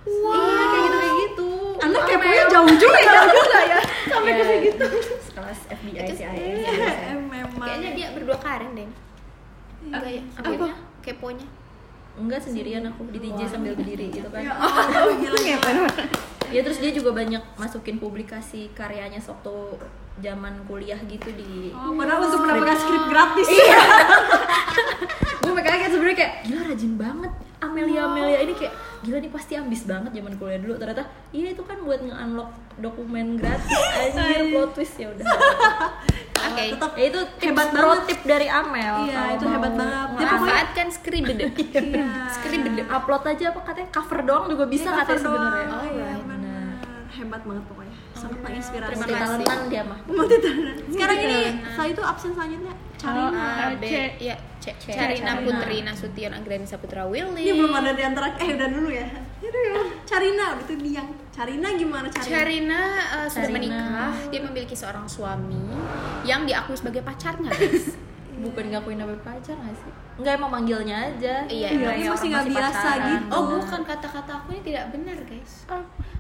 iya 0.05 0.37
kayak 0.65 0.83
gitu 0.83 0.97
kayak 0.97 1.15
gitu 1.19 1.49
Anda 1.77 1.99
Amel. 1.99 2.09
keponya 2.09 2.45
jauh 2.49 2.73
juga 2.73 2.99
ya. 3.01 3.79
sampai 4.07 4.33
ke 4.33 4.45
segitu 4.45 4.85
sekelas 5.23 5.59
FBI 5.69 6.09
CIA 6.09 6.31
Eh, 6.31 7.17
Memang. 7.19 7.59
Kayaknya 7.59 7.91
dia 7.93 8.07
berdua 8.13 8.39
karen 8.39 8.71
deh. 8.73 8.89
Enggak 9.83 10.11
ya? 10.11 10.23
Apa? 10.37 10.67
Keponya. 11.01 11.47
enggak 12.17 12.41
sendirian 12.41 12.81
aku 12.83 13.05
di 13.11 13.21
DJ 13.21 13.45
sambil 13.45 13.73
berdiri 13.73 14.09
gitu 14.09 14.25
kan 14.29 14.41
Oh, 14.41 15.13
gila, 15.15 15.37
ya 16.49 16.61
terus 16.61 16.79
dia 16.79 16.89
juga 16.89 17.13
banyak 17.13 17.45
masukin 17.55 17.97
publikasi 17.97 18.73
karyanya 18.73 19.19
sewaktu 19.19 19.77
zaman 20.17 20.65
kuliah 20.65 20.97
gitu 21.03 21.29
di 21.31 21.69
Oh, 21.71 21.93
padahal 21.93 22.25
untuk 22.25 22.41
mendapatkan 22.41 22.73
skrip 22.75 23.05
gratis. 23.07 23.49
gue 25.39 25.63
kaget 25.63 25.91
sebenarnya 25.91 26.17
kayak 26.17 26.33
gila 26.43 26.63
rajin 26.65 26.93
banget 26.95 27.33
Amel 27.57 27.83
Amelia 27.83 28.03
Amelia 28.05 28.39
ini 28.41 28.53
kayak 28.53 28.73
gila 29.01 29.17
nih 29.19 29.31
pasti 29.31 29.53
ambis 29.55 29.83
banget 29.83 30.11
zaman 30.13 30.33
kuliah 30.35 30.59
dulu 30.59 30.75
ternyata 30.77 31.03
iya 31.31 31.49
itu 31.51 31.63
kan 31.63 31.79
buat 31.81 31.99
nge-unlock 31.99 32.51
dokumen 32.77 33.27
gratis 33.35 33.73
anjir 33.97 34.51
plot 34.51 34.71
twist 34.73 34.95
ya 34.95 35.09
udah 35.09 35.25
Oke. 36.47 36.65
tetap 36.71 36.93
ya 36.95 37.05
itu 37.07 37.21
Hebat 37.43 37.69
pro 37.71 37.83
banget. 37.91 38.05
tip 38.07 38.21
dari 38.23 38.47
Amel 38.47 38.95
Iya, 39.03 39.35
itu 39.35 39.45
hebat 39.47 39.73
banget. 39.73 39.91
Dia 39.91 39.99
nge-unlock. 39.99 40.15
pokoknya- 40.15 40.37
Manfaatkan 40.37 40.87
skribede. 40.91 41.45
Iya. 41.91 42.07
Skribede. 42.31 42.83
upload 42.87 43.25
aja 43.27 43.45
apa 43.51 43.61
katanya 43.63 43.89
cover 43.91 44.21
doang 44.23 44.45
juga 44.47 44.65
bisa 44.65 44.89
Iya, 44.89 44.99
katanya 45.01 45.21
sebenarnya 45.23 45.67
Oh, 45.67 45.83
iya, 45.83 46.07
benar. 46.15 46.23
benar. 46.29 46.71
Hebat 47.11 47.43
banget 47.43 47.65
pokoknya. 47.67 47.86
Sangat 48.17 48.41
menginspirasi. 48.41 48.91
Terima 48.97 49.07
kasih. 49.07 49.21
talentan 49.21 49.61
dia 49.69 49.83
mah 49.85 49.99
Sekarang 50.89 51.19
ini 51.21 51.41
setelah 51.61 51.89
itu 51.93 52.03
absen 52.03 52.31
selanjutnya 52.33 52.75
Carina. 52.97 53.77
B, 53.77 53.85
C. 53.85 53.95
ya, 54.19 54.37
C. 54.59 54.67
Carina. 54.89 55.33
Putri 55.45 55.85
Nasution 55.85 56.33
Anggreni 56.33 56.67
Saputra 56.67 57.05
Willy. 57.05 57.45
Ini 57.45 57.53
belum 57.55 57.73
ada 57.77 57.93
di 57.93 58.03
antara 58.03 58.33
eh 58.41 58.49
udah 58.57 58.69
dulu 58.73 58.89
ya. 58.89 59.07
Ya. 59.45 59.81
Carina 60.09 60.57
itu 60.57 60.75
Diang. 60.81 61.11
Carina 61.37 61.69
gimana 61.77 62.09
Carina? 62.09 62.33
Carina 62.33 62.81
uh, 63.13 63.29
sudah 63.29 63.53
Carina. 63.53 63.57
menikah, 63.61 64.13
dia 64.33 64.41
memiliki 64.41 64.73
seorang 64.73 65.05
suami 65.05 65.69
yang 66.25 66.49
diakui 66.49 66.73
sebagai 66.73 67.05
pacarnya, 67.05 67.53
guys. 67.53 67.93
bukan 68.49 68.65
ngakuin 68.69 68.97
namanya 68.97 69.21
pacar 69.21 69.57
gak 69.57 69.75
sih? 69.75 69.93
Enggak 70.17 70.33
emang 70.35 70.51
manggilnya 70.51 70.97
aja 71.07 71.35
Iya, 71.45 71.69
Iya, 71.69 71.89
emang 71.93 72.17
masih 72.17 72.29
nggak 72.31 72.47
biasa 72.49 72.89
pacaran. 72.91 73.09
gitu. 73.13 73.31
Oh, 73.31 73.43
bukan 73.53 73.81
kata-kata 73.85 74.33
aku 74.35 74.49
ini 74.51 74.63
tidak 74.65 74.85
benar, 74.89 75.19
guys. 75.23 75.53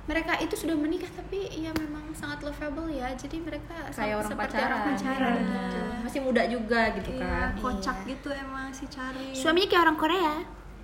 Mereka 0.04 0.32
itu 0.38 0.54
sudah 0.54 0.76
menikah 0.76 1.10
tapi 1.10 1.38
ya 1.50 1.72
memang 1.72 2.04
sangat 2.12 2.38
lovable 2.40 2.86
ya. 2.88 3.08
Jadi 3.12 3.36
mereka 3.40 3.74
kayak 3.88 4.14
orang 4.16 4.28
seperti 4.28 4.52
pacaran, 4.52 4.68
orang 4.68 4.84
pacaran. 4.86 5.34
Gitu. 5.36 5.80
masih 6.02 6.20
muda 6.22 6.42
juga 6.46 6.80
gitu 6.94 7.10
Iya, 7.10 7.24
kan 7.24 7.48
kocak 7.56 7.96
gitu 8.04 8.28
emang 8.30 8.66
si 8.70 8.84
Carin. 8.86 9.32
Suaminya 9.32 9.66
kayak 9.66 9.82
orang 9.82 9.98
Korea. 9.98 10.32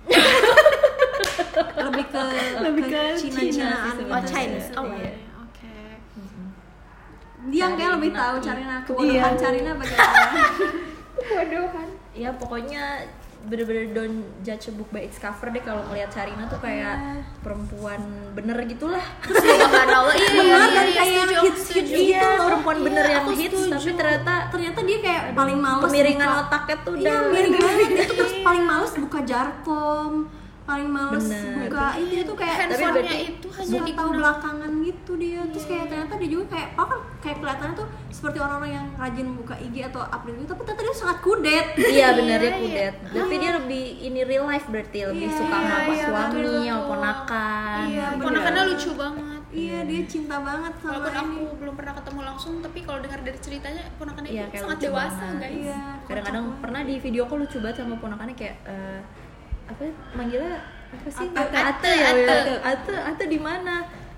lebih 1.79 2.05
ke 2.05 2.23
Lebih 2.59 2.83
ke 2.85 3.01
Cina 3.15 3.39
Cina 3.39 3.51
Cinaan 3.53 3.95
gitu. 3.95 4.03
Oh, 4.03 4.19
sebenarnya. 4.19 4.27
Chinese. 4.27 4.67
Oh, 4.73 4.83
Iya. 4.89 5.11
Oke. 5.39 5.75
Dia 7.45 7.65
kayak 7.71 7.91
lebih 7.93 8.11
tahu 8.11 8.35
Carina 8.39 8.75
kebodohan 8.81 9.13
Iya. 9.13 9.37
Carina 9.37 9.71
bagaimana. 9.75 10.31
Bodohan. 11.15 11.87
ya 12.13 12.29
pokoknya 12.31 13.05
bener-bener 13.43 13.91
don't 13.91 14.23
judge 14.39 14.65
a 14.65 14.73
book 14.73 14.87
by 14.89 15.01
its 15.01 15.17
cover 15.17 15.47
deh 15.47 15.59
kalau 15.59 15.83
ngeliat 15.83 16.07
Carina 16.07 16.47
tuh 16.47 16.57
kayak 16.57 16.95
perempuan 17.43 17.99
bener 18.31 18.55
gitulah 18.63 19.03
Subhanallah. 19.21 20.15
Iya, 20.23 20.31
iya, 20.31 20.39
Benar 20.39 20.69
iya, 20.69 20.81
iya, 20.81 20.95
kayak 20.95 21.11
setuju, 21.19 21.41
hits 21.43 21.61
setuju. 21.61 21.91
gitu 21.91 21.99
Iya, 22.07 22.27
perempuan 22.39 22.77
bener 22.81 23.05
yang 23.05 23.25
hits, 23.29 23.51
setuju. 23.57 23.73
tapi 23.73 23.89
ternyata- 23.93 24.45
ternyata 24.47 24.79
dia 24.81 24.97
kayak 25.01 25.23
paling 25.33 25.57
males 25.57 25.83
kemiringan 25.83 26.23
buka- 26.25 26.41
otaknya 26.41 26.75
tuh 26.79 26.93
Iya, 26.93 27.03
udah 27.03 27.17
miring 27.27 27.53
banget. 27.53 27.87
Dia 27.91 28.05
tuh 28.05 28.15
terus 28.17 28.33
paling 28.39 28.63
males 28.63 28.93
buka 28.95 29.19
jarkom, 29.23 30.11
paling 30.63 30.89
males 30.89 31.25
Bener. 31.25 31.53
buka 31.59 31.85
dia 31.99 32.21
tuh 32.23 32.35
kayak 32.37 32.55
Handphonenya 32.55 32.93
berarti 32.95 33.17
itu 33.27 33.47
hanya 33.51 33.79
tahu 33.93 34.09
belakangan 34.15 34.71
gitu 35.03 35.19
dia. 35.19 35.43
Terus 35.45 35.65
kayak 35.67 35.85
ternyata 35.85 36.13
dia 36.15 36.29
juga 36.31 36.45
kayak 36.49 36.69
oh 36.73 36.87
kan 36.87 36.99
kayak 37.19 37.37
kelihatannya 37.37 37.75
tuh 37.75 37.87
seperti 38.07 38.37
orang-orang 38.39 38.71
yang 38.73 38.87
rajin 38.95 39.27
buka 39.35 39.55
IG 39.59 39.75
atau 39.85 40.01
update 40.01 40.35
gitu 40.37 40.47
tapi 40.47 40.61
ternyata 40.63 40.81
dia 40.81 40.95
sangat 40.95 41.17
kudet. 41.19 41.65
Iya 41.75 42.07
bener 42.15 42.37
dia 42.39 42.47
Iya, 42.49 42.55
kudet. 42.57 42.93
Tapi 43.11 43.35
dia 43.35 43.51
lebih 43.53 43.83
ini 44.01 44.19
real 44.23 44.45
life 44.45 44.65
berarti 44.65 44.99
lebih 45.05 45.27
Iya, 45.27 45.35
suka 45.35 45.51
sama 45.51 45.67
iya, 45.67 45.75
apa 45.77 45.91
iya, 45.91 46.05
suami 46.07 46.39
betul. 46.39 46.79
ponakan. 46.87 47.83
Iya. 47.85 48.05
Ponakannya 48.17 48.63
lucu 48.65 48.91
banget. 48.95 49.41
iya 49.53 49.79
dia 49.83 50.01
cinta 50.09 50.41
banget 50.41 50.73
sama 50.79 50.97
Walaupun 50.97 51.13
aku 51.13 51.29
ini 51.29 51.45
belum 51.61 51.73
pernah 51.75 51.93
ketemu 51.93 52.19
langsung, 52.25 52.53
tapi 52.57 52.79
kalau 52.81 52.99
dengar 52.99 53.19
dari 53.21 53.37
ceritanya 53.37 53.83
ponakannya 54.01 54.31
Iya, 54.31 54.45
itu 54.49 54.57
sangat 54.57 54.79
dewasa, 54.81 55.13
banget. 55.19 55.41
guys. 55.43 55.53
Iya, 55.61 55.81
kadang-kadang 56.03 56.43
kocak 56.47 56.61
pernah 56.63 56.81
di 56.81 56.95
video 56.97 57.23
call 57.27 57.39
lucu 57.43 57.57
banget 57.61 57.75
sama 57.77 57.95
ponakannya 58.01 58.33
kayak 58.33 58.55
eh, 58.65 58.99
apa 59.63 59.83
manggilnya 60.13 60.57
apa 60.89 61.05
sih? 61.07 61.27
Ate, 61.27 61.37
ate. 61.37 61.59
Ate, 61.61 61.91
ya 61.93 62.07
Ate. 62.07 62.23
ate. 62.25 62.53
Ate 62.65 62.93
ate 62.97 63.23
di 63.27 63.37
mana 63.37 63.75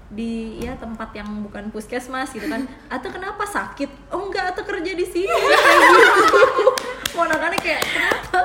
di 0.07 0.31
ya 0.57 0.75
tempat 0.75 1.09
yang 1.11 1.25
bukan 1.41 1.69
puskesmas 1.69 2.29
gitu 2.29 2.45
kan. 2.45 2.61
Ate 2.87 3.09
kenapa 3.09 3.41
sakit? 3.43 3.89
Oh 4.09 4.21
enggak 4.23 4.51
ate 4.51 4.61
kerja 4.61 4.91
di 4.91 5.03
sini. 5.03 5.27
Kayak 5.27 5.81
gitu. 5.81 6.65
Ponakannya 7.11 7.57
kayak 7.57 7.81
kenapa? 7.83 8.39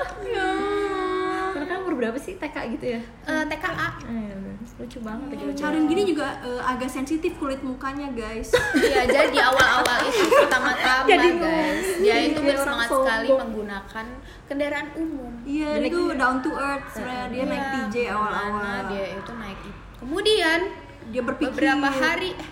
Ponakan 1.50 1.76
umur 1.82 1.94
berapa 1.96 2.16
sih 2.16 2.34
TK 2.34 2.56
gitu 2.74 2.86
ya? 2.88 3.00
Eh, 3.26 3.44
TKA. 3.44 3.88
Eh, 4.02 4.38
lucu 4.78 4.98
banget 5.00 5.26
gitu 5.34 5.52
Carin 5.58 5.84
gini 5.84 6.02
juga 6.06 6.40
eh, 6.40 6.62
agak 6.62 6.88
sensitif 6.88 7.36
kulit 7.36 7.60
mukanya 7.60 8.08
guys. 8.10 8.48
Iya, 8.72 9.04
jadi 9.04 9.28
di 9.28 9.40
awal-awal 9.40 9.98
itu 10.02 10.24
pertama-tama 10.40 11.04
Jadi 11.06 11.28
guys, 11.36 11.86
dia 11.98 12.16
itu 12.22 12.32
Kayak 12.32 12.56
orang 12.56 12.78
bersemangat 12.78 12.88
sekali 12.88 13.28
menggunakan 13.34 14.06
kendaraan 14.46 14.88
umum. 14.96 15.32
iya 15.44 15.70
Dia 15.76 15.86
itu 15.86 16.00
down 16.14 16.36
to 16.40 16.50
earth 16.52 16.86
sebenarnya 16.90 17.26
dia 17.28 17.44
naik 17.44 17.60
Iya, 17.60 17.72
TJ 17.84 17.96
awal-awal. 18.08 18.80
dia 18.88 19.06
itu 19.14 19.32
naik 19.34 19.58
itu. 19.60 19.78
Kemudian 20.00 20.60
dia 21.08 21.22
berpikir. 21.22 21.50
Beberapa 21.50 21.88
hari 21.88 22.30
eh, 22.32 22.48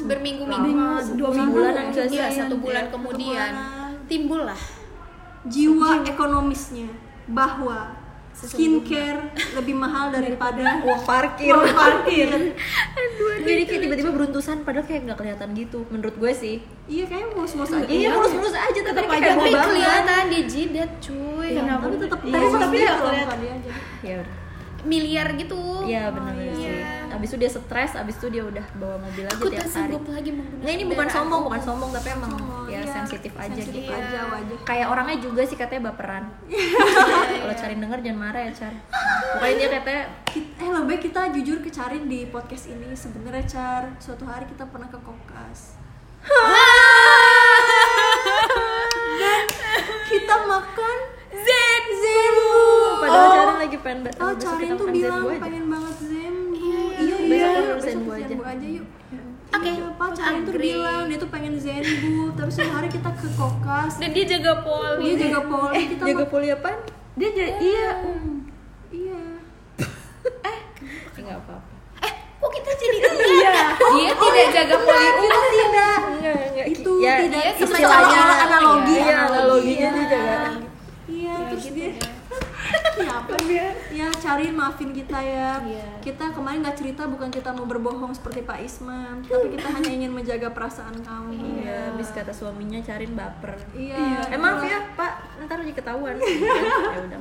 berminggu-minggu, 0.00 0.70
Lama, 0.70 1.02
dua 1.12 1.30
minggu. 1.32 1.52
bulanan 1.52 1.86
iya 1.90 2.04
Iya, 2.06 2.26
satu 2.38 2.54
bulan 2.56 2.84
dia 2.84 2.92
kemudian. 2.92 3.50
ketemuan. 3.50 3.92
timbullah 4.06 4.62
jiwa 5.44 5.90
ekonomisnya 6.02 6.88
bahwa 7.26 7.92
skincare 8.32 9.34
lebih 9.52 9.74
mahal 9.74 10.08
daripada 10.08 10.78
uang 10.80 11.02
parkir. 11.02 11.50
Uang 11.50 11.74
parkir. 11.74 12.54
Jadi 13.42 13.62
kayak 13.66 13.80
tiba-tiba 13.82 14.10
beruntusan 14.10 14.62
padahal 14.62 14.86
kayak 14.86 15.00
nggak 15.04 15.18
kelihatan 15.18 15.48
gitu 15.52 15.82
menurut 15.88 16.14
gue 16.14 16.32
sih. 16.32 16.56
Iya 16.86 17.04
kayaknya 17.04 17.28
mulus-mulus 17.34 17.72
aja. 17.72 17.90
Iya 17.90 18.08
mulus-mulus 18.14 18.54
aja 18.54 18.80
tapi 18.80 18.94
Tetep 18.94 19.10
kayak 19.10 19.24
aja 19.24 19.34
tapi 19.34 19.50
kelihatan 19.66 20.22
dia 20.28 20.42
jidat 20.46 20.90
cuy. 21.02 21.50
Kenapa? 21.50 21.82
tapi 21.82 21.96
tetap 21.98 22.18
Iya, 22.22 22.32
tapi 22.32 22.76
nggak 22.78 22.94
kalau 22.94 23.10
kelihatan. 23.10 23.38
aja. 23.42 23.70
Ya 24.00 24.14
udah 24.22 24.36
miliar 24.86 25.34
gitu 25.34 25.58
iya 25.86 26.12
benar 26.14 26.34
iya. 26.38 26.52
sih 26.54 26.78
abis 27.08 27.34
itu 27.34 27.36
dia 27.42 27.50
stres 27.50 27.92
abis 27.98 28.14
itu 28.20 28.28
dia 28.30 28.44
udah 28.46 28.62
bawa 28.78 28.96
mobil 29.02 29.26
aja 29.26 29.34
aku 29.34 29.50
tiap 29.50 29.66
hari 29.74 29.96
lagi 29.98 30.30
Nggak 30.38 30.72
ini 30.74 30.84
bukan 30.86 31.08
sombong, 31.10 31.42
bukan 31.50 31.62
sombong 31.62 31.90
tapi 31.90 32.08
emang 32.14 32.30
Sombong, 32.30 32.66
ya 32.70 32.78
iya. 32.78 32.92
sensitif 32.94 33.32
aja 33.34 33.58
Sensitif 33.58 33.82
gitu. 33.88 33.92
aja 33.94 34.18
wajah 34.28 34.58
Kayak 34.62 34.86
orangnya 34.92 35.18
juga 35.18 35.42
sih 35.46 35.56
katanya 35.56 35.82
baperan. 35.90 36.24
Kalau 37.42 37.54
cari 37.56 37.74
denger 37.78 37.98
jangan 38.04 38.18
marah 38.20 38.42
ya, 38.44 38.52
Char. 38.52 38.74
Pokoknya 39.34 39.54
dia 39.56 39.68
katanya 39.80 40.02
Kita- 40.28 40.56
eh 40.62 40.70
lebih 40.70 40.98
kita 41.00 41.20
jujur 41.32 41.58
ke 41.64 41.70
Carin 41.72 42.04
di 42.06 42.28
podcast 42.28 42.68
ini 42.68 42.92
sebenarnya 42.92 43.44
Car 43.48 43.82
suatu 43.98 44.28
hari 44.28 44.44
kita 44.50 44.68
pernah 44.68 44.90
ke 44.92 44.98
Kokas 45.00 45.78
dan 49.22 49.44
kita 50.10 50.34
makan 50.44 50.96
zen 51.32 51.82
zenbu 51.94 52.37
padahal 52.98 53.28
Charin 53.30 53.56
lagi 53.58 53.78
pengen 53.78 54.00
banget. 54.00 54.18
oh 54.18 54.32
Carin 54.36 54.70
tuh 54.74 54.86
bilang 54.88 55.22
pengen 55.36 55.64
banget 55.66 55.94
zenbu 56.00 56.54
iya 56.54 56.80
iya, 56.98 57.16
iya 57.18 57.48
besok 57.74 58.02
iya 58.04 58.26
kita 58.26 58.34
ke 58.36 58.48
aja. 58.48 58.68
yuk. 58.70 58.86
Oke, 59.48 59.64
Iya, 59.70 59.86
Pak 59.90 60.10
Carin 60.12 60.42
tuh 60.44 60.54
bilang 60.54 61.02
dia 61.08 61.16
tuh 61.16 61.30
pengen 61.30 61.54
zenbu 61.56 62.14
tapi 62.32 62.50
suatu 62.50 62.68
hari 62.70 62.88
kita 62.88 63.10
ke 63.12 63.26
Kokas. 63.32 63.92
Dan 63.96 64.10
dia 64.12 64.24
jaga 64.28 64.52
poli. 64.60 65.02
Dia 65.06 65.16
jaga 65.24 65.40
poli. 65.42 65.80
Kita 65.88 66.02
Jaga 66.04 66.24
poli 66.26 66.46
apaan? 66.48 66.78
Dia 67.14 67.28
jadi 67.30 67.52
iya. 67.58 67.90
iya. 68.90 69.20
Ya, 71.08 71.20
nggak 71.24 71.38
apa-apa. 71.40 71.74
eh 72.00 72.12
kok 72.38 72.50
kita 72.52 72.70
jadi 72.72 72.96
iya. 73.36 73.54
Dia 73.74 74.12
tidak 74.14 74.46
jaga 74.52 74.76
poli. 74.78 75.06
Kita 75.18 75.36
tidak 75.48 75.98
Enggak, 76.08 76.36
enggak. 76.46 76.66
itu 76.68 76.90
ya, 76.98 77.14
tidak 77.20 77.40
iya, 77.40 77.50
itu 77.50 77.64
istilahnya, 77.64 77.88
seolah-olah 77.88 78.38
analogi 78.40 78.94
Iya, 78.98 79.16
analoginya 79.24 79.88
dia 79.88 80.06
jaga. 80.08 80.36
iya 81.08 81.34
terus 81.48 81.66
dia 81.72 81.88
ya 82.98 83.14
apa 83.14 83.34
Iya. 83.98 84.14
ya 84.14 84.22
cariin 84.22 84.54
maafin 84.54 84.90
kita 84.94 85.18
ya. 85.18 85.58
Iya. 85.58 85.86
kita 85.98 86.24
kemarin 86.30 86.62
nggak 86.62 86.78
cerita 86.78 87.02
bukan 87.10 87.28
kita 87.34 87.50
mau 87.50 87.66
berbohong 87.66 88.14
seperti 88.14 88.46
Pak 88.46 88.58
Isman 88.62 89.26
tapi 89.26 89.58
kita 89.58 89.68
hanya 89.74 89.90
ingin 89.90 90.14
menjaga 90.14 90.54
perasaan 90.54 90.94
kamu. 91.02 91.34
Iya, 91.34 91.90
habis 91.90 92.14
kata 92.14 92.30
suaminya 92.30 92.78
cariin 92.78 93.18
baper. 93.18 93.58
iya. 93.74 94.22
Emang 94.30 94.62
ya, 94.62 94.78
Pak, 94.94 95.42
ntar 95.44 95.58
jadi 95.66 95.74
ketahuan. 95.74 96.14
ya 96.22 96.98
udah 97.02 97.18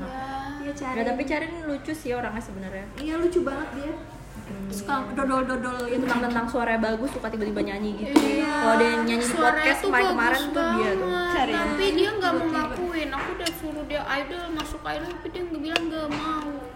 iya 0.67 0.73
cari. 0.75 0.99
Tapi 1.07 1.23
Charin 1.23 1.51
lucu 1.63 1.91
sih 1.95 2.11
orangnya 2.11 2.43
sebenarnya. 2.43 2.85
iya 2.99 3.15
lucu 3.17 3.39
banget 3.41 3.69
dia. 3.79 3.93
Suka 4.71 5.03
dodol-dodol 5.11 5.91
gitu. 5.91 6.07
tentang 6.07 6.23
tentang 6.23 6.47
suaranya 6.47 6.79
bagus 6.79 7.11
suka 7.11 7.27
tiba-tiba 7.27 7.67
nyanyi 7.67 7.99
gitu. 7.99 8.15
Iya. 8.15 8.51
kalau 8.63 8.73
ada 8.79 8.85
yang 8.85 9.01
nyanyi 9.03 9.25
di 9.27 9.35
podcast 9.35 9.79
kemarin 9.83 10.07
kemarin 10.15 10.41
tuh 10.55 10.65
dia 10.75 10.91
tuh. 10.95 11.09
Cari. 11.35 11.51
Tapi 11.51 11.85
dia 11.95 12.09
nggak 12.15 12.31
mau 12.35 12.47
ngakuin. 12.51 13.09
Aku 13.11 13.29
udah 13.35 13.49
suruh 13.59 13.85
dia 13.87 14.01
idol 14.07 14.43
masuk 14.55 14.81
idol 14.87 15.09
tapi 15.19 15.27
dia 15.35 15.41
nggak 15.43 15.61
bilang 15.63 15.83
nggak 15.91 16.07
mau 16.15 16.66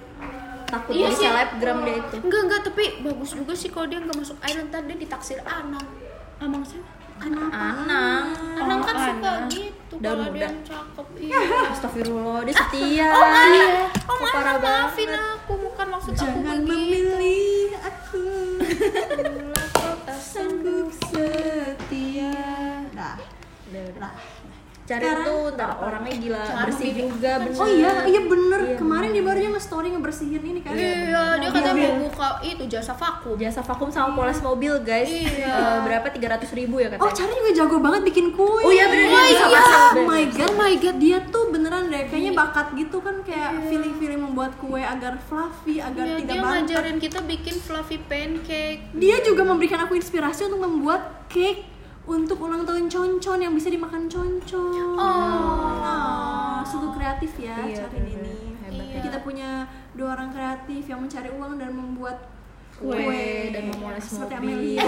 takut 0.71 0.91
Iya 0.91 1.05
jadi 1.05 1.13
sih. 1.13 1.25
selebgram 1.25 1.77
dia 1.81 1.95
itu. 1.99 2.15
Enggak 2.17 2.41
enggak 2.41 2.61
tapi 2.63 2.83
bagus 3.01 3.29
juga 3.33 3.53
sih 3.53 3.67
kalau 3.67 3.85
dia 3.85 3.99
nggak 3.99 4.15
masuk 4.15 4.37
idol 4.41 4.63
ntar 4.65 4.81
dia 4.81 4.97
ditaksir 4.97 5.39
Anang. 5.43 5.85
Ah, 6.37 6.47
maksudnya? 6.47 6.87
Anang 7.19 7.49
Anang. 7.51 8.25
Kan 8.55 8.65
Oh, 8.65 8.81
suka 8.81 8.97
Anang. 8.97 9.45
gitu 9.47 9.93
kalau 9.99 10.27
dia 10.31 10.41
yang 10.41 10.57
cakep 10.63 11.07
iya. 11.19 11.39
Astagfirullah 11.71 12.39
dia 12.41 12.55
setia. 12.55 13.07
Oh, 13.07 13.21
Iya. 13.21 13.69
oh 14.01 14.17
maaf, 14.17 14.57
maafin 14.57 15.05
banget. 15.05 15.35
aku. 15.37 15.53
Bukan 15.61 15.87
maksud 15.87 16.11
aku 16.11 16.21
jangan 16.23 16.57
memilih 16.61 17.77
aku 17.77 18.23
sanggup 20.23 20.87
setia 21.03 22.33
dah 22.89 23.17
Udah, 23.67 23.81
udah. 23.85 23.99
lah 23.99 24.13
cari 24.91 25.03
Sekarang- 25.03 25.23
tuh 25.25 25.41
ntar 25.53 25.71
orangnya 25.77 26.13
gila 26.13 26.41
bersih 26.61 26.91
juga 26.93 27.31
bener 27.39 27.55
Oh 27.55 27.67
iya, 27.69 27.91
iya 28.05 28.21
bener. 28.21 28.59
Kemarin 28.73 29.09
dia 29.09 29.21
barunya 29.21 29.49
nge-story 29.49 29.87
ngebersihin 29.89 30.41
ini 30.41 30.59
kan. 30.59 30.73
Iya, 30.73 31.39
dia 31.39 31.49
katanya 31.49 31.73
mau 31.87 32.05
buka 32.05 32.27
itu 32.41 32.63
jasa 32.67 32.91
vakum. 32.91 33.35
jasa 33.37 33.61
vakum 33.61 33.87
sama 33.87 34.11
poles 34.13 34.39
mobil 34.39 34.73
guys 34.81 35.07
Iya. 35.07 35.47
Eh, 35.47 35.77
berapa 35.81 36.07
300 36.07 36.51
ribu 36.51 36.77
ya 36.77 36.89
katanya 36.89 37.03
Oh, 37.03 37.13
Cari 37.13 37.31
juga 37.31 37.51
jago 37.55 37.77
banget 37.79 38.01
bikin 38.03 38.25
kue. 38.31 38.59
Oh 38.59 38.69
iya, 38.69 38.85
bener, 38.85 39.07
dia 39.07 39.15
Oh 39.15 39.25
iya. 39.25 39.45
masak. 39.47 39.91
Oh 39.93 40.05
my 40.05 40.23
god, 40.27 40.43
oh 40.43 40.55
my 40.55 40.73
god, 40.75 40.95
dia 40.97 41.17
tuh 41.25 41.43
beneran 41.47 41.83
deh 41.87 42.03
kayaknya 42.05 42.33
bakat 42.33 42.67
gitu 42.73 42.97
kan 42.99 43.15
kayak 43.21 43.49
feeling-feeling 43.63 44.21
membuat 44.21 44.51
kue 44.57 44.81
agar 44.81 45.15
fluffy, 45.21 45.79
agar 45.79 46.03
Iya, 46.03 46.15
tidak 46.19 46.33
dia 46.33 46.41
ngajarin 46.43 46.97
kita 46.97 47.19
bikin 47.23 47.55
fluffy 47.57 47.97
pancake. 48.01 48.91
Dia 48.93 49.17
juga 49.21 49.43
memberikan 49.43 49.79
aku 49.81 49.93
inspirasi 49.93 50.47
untuk 50.47 50.61
membuat 50.61 51.01
cake 51.27 51.70
untuk 52.03 52.37
ulang 52.39 52.63
tahun 52.63 52.85
concon 52.85 53.39
yang 53.39 53.53
bisa 53.53 53.67
dimakan 53.67 54.05
concon. 54.05 54.73
Oh, 54.95 56.59
sungguh 56.61 56.91
kreatif 56.91 57.31
ya 57.37 57.61
Iya, 57.61 57.85
Cari 57.85 57.97
bener. 57.99 58.25
ini. 58.25 58.35
Hebat 58.59 58.85
Ya, 58.87 58.99
kita 59.01 59.17
punya 59.21 59.49
dua 59.93 60.15
orang 60.15 60.29
kreatif 60.29 60.83
yang 60.85 60.99
mencari 60.99 61.29
uang 61.29 61.55
dan 61.55 61.71
membuat 61.71 62.17
kue, 62.73 62.97
kue, 62.97 63.25
dan 63.51 63.69
memoles 63.69 64.01
seperti 64.01 64.33
mobil 64.33 64.49
Amelia. 64.57 64.81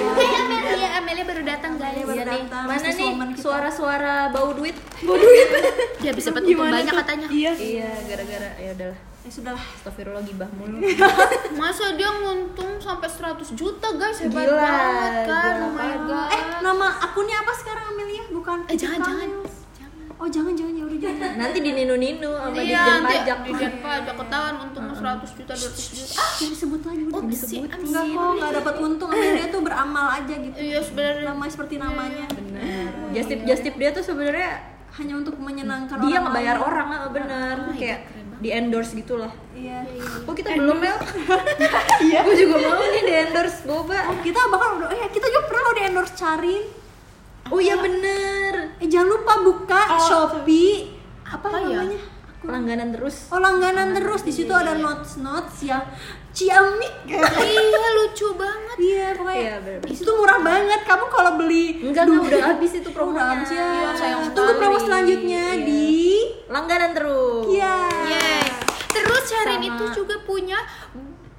Iya, 0.73 0.89
Amelia 0.97 1.23
baru 1.23 1.43
datang 1.43 1.73
guys. 1.75 1.93
Amelia 1.93 2.05
baru 2.07 2.17
Iya 2.17 2.25
datang, 2.25 2.63
mana 2.65 2.89
nih 2.89 3.07
woman 3.07 3.29
kita. 3.31 3.41
suara-suara 3.43 4.15
bau 4.29 4.49
duit? 4.51 4.73
Dia 6.01 6.11
bisa 6.11 6.29
dapat 6.29 6.49
banyak 6.49 6.93
katanya. 6.95 7.27
Iya. 7.29 7.51
Iya, 7.53 7.89
gara-gara 8.09 8.49
ya 8.57 8.71
udahlah. 8.73 8.99
Ya 9.23 9.31
sudah 9.31 9.51
lah. 9.51 9.65
Astagfirullah 9.73 10.19
gibah 10.21 10.51
mulu. 10.51 10.83
Masa 11.55 11.95
dia 11.95 12.11
nguntung 12.11 12.75
sampai 12.77 13.07
100 13.07 13.39
juta 13.53 13.87
guys, 13.93 14.19
hebat 14.19 14.43
Gila, 14.43 14.59
banget 14.59 15.13
kan. 15.23 15.53
gila 15.53 15.63
Oh 15.63 15.71
my 15.71 15.95
god. 16.03 16.29
Eh, 16.29 16.43
nama 16.59 16.87
akunnya 16.99 17.37
apa 17.39 17.53
sekarang 17.53 17.85
Amelia? 17.89 18.23
Bukan 18.29 18.57
Eh, 18.67 18.75
jangan, 18.75 18.99
jangan. 18.99 19.29
Oh, 20.13 20.27
jangan 20.29 20.51
jangan 20.53 20.71
ya 20.73 20.83
udah 20.85 20.99
jangan. 21.01 21.31
Nanti 21.35 21.57
di 21.59 21.71
ninu-ninu 21.73 22.31
sama 22.31 22.55
Iya, 22.57 22.79
nanti 22.85 23.15
pajak. 23.17 23.37
Dijen 23.43 23.73
pajak 23.79 24.15
ketahuan 24.17 24.55
untung 24.61 24.85
100 24.87 25.31
juta, 25.33 25.53
200 25.53 25.83
juta. 25.89 26.13
Ah, 26.13 26.31
Jangan 26.33 26.51
disebut 26.53 26.81
lagi 26.81 27.01
udah. 27.01 27.15
Ups, 27.17 27.27
disebut. 27.29 27.49
sih, 27.49 27.59
Enggak 27.81 28.03
kok, 28.05 28.27
enggak 28.29 28.51
dapat 28.53 28.75
untung. 28.81 29.09
Amelia 29.09 29.47
tuh 29.49 29.61
beramal 29.61 30.07
aja 30.13 30.33
gitu. 30.37 30.55
Iya, 30.55 30.79
sebenarnya. 30.79 31.23
Nama 31.25 31.43
seperti 31.45 31.75
namanya. 31.77 32.25
Bener. 32.29 32.87
Justip 33.11 33.39
justip 33.43 33.73
dia 33.73 33.89
tuh 33.89 34.03
sebenarnya 34.03 34.51
Hanya 34.93 35.17
untuk 35.17 35.35
menyenangkan 35.35 35.97
dia 35.97 36.05
orang 36.13 36.23
ngebayar 36.23 36.55
lain. 36.55 36.67
orang 36.69 36.87
ah, 36.87 37.07
bener 37.09 37.57
kayak 37.73 37.99
di 38.37 38.49
endorse 38.49 38.93
gitulah. 38.93 39.31
Iya. 39.51 39.85
Oh 40.23 40.31
kita 40.31 40.53
belum 40.53 40.77
Mel? 40.77 40.97
Iya. 42.03 42.19
Gue 42.21 42.35
juga 42.35 42.55
mau 42.59 42.81
nih 42.81 43.01
di 43.01 43.13
endorse 43.19 43.59
boba. 43.63 43.99
Oh, 44.07 44.17
kita 44.19 44.39
bahkan 44.45 44.69
udah 44.77 44.89
eh 44.89 45.07
kita 45.07 45.25
juga 45.25 45.41
pernah 45.45 45.71
di 45.71 45.81
endorse 45.83 46.13
Carin. 46.13 46.63
Oh 47.45 47.59
iya 47.59 47.75
bener. 47.75 48.53
Eh 48.77 48.87
jangan 48.87 49.09
lupa 49.11 49.33
buka 49.41 49.81
Shopee 49.99 50.95
apa, 51.23 51.45
Apa 51.45 51.57
ya? 51.61 51.79
namanya? 51.79 51.99
Langganan 52.43 52.89
terus. 52.91 53.29
Oh 53.29 53.39
langganan 53.39 53.93
terus 53.93 54.21
di 54.21 54.31
situ 54.31 54.51
ada 54.51 54.73
notes 54.73 55.15
notes 55.17 55.61
yang 55.61 55.83
ciamik. 56.29 56.91
Iya, 57.07 57.23
lucu 57.95 58.27
banget. 58.33 58.75
Iya 58.75 59.05
pokoknya 59.13 59.37
Iya, 59.37 59.53
bener-bener. 59.59 59.95
itu 59.95 60.11
murah 60.11 60.39
banget. 60.41 60.81
Kamu 60.83 61.05
kalau 61.07 61.31
beli 61.37 61.79
Enggak, 61.79 62.03
enggak 62.03 62.27
udah 62.27 62.41
habis 62.49 62.71
itu 62.73 62.83
udah 62.83 62.91
promonya. 62.91 63.23
habis 63.29 63.49
ya. 63.49 63.63
Iya, 63.63 63.89
sayang 63.95 64.21
Tunggu 64.33 64.53
promo 64.57 64.77
selanjutnya 64.77 65.43
Iya. 65.53 65.63
di 65.63 65.87
Langganan 66.53 66.93
terus. 66.93 67.49
Iya. 67.49 67.75
Yes. 68.05 68.45
Terus 68.87 69.23
Sharin 69.25 69.57
Sama 69.57 69.67
itu 69.67 69.85
juga 69.95 70.15
punya 70.21 70.59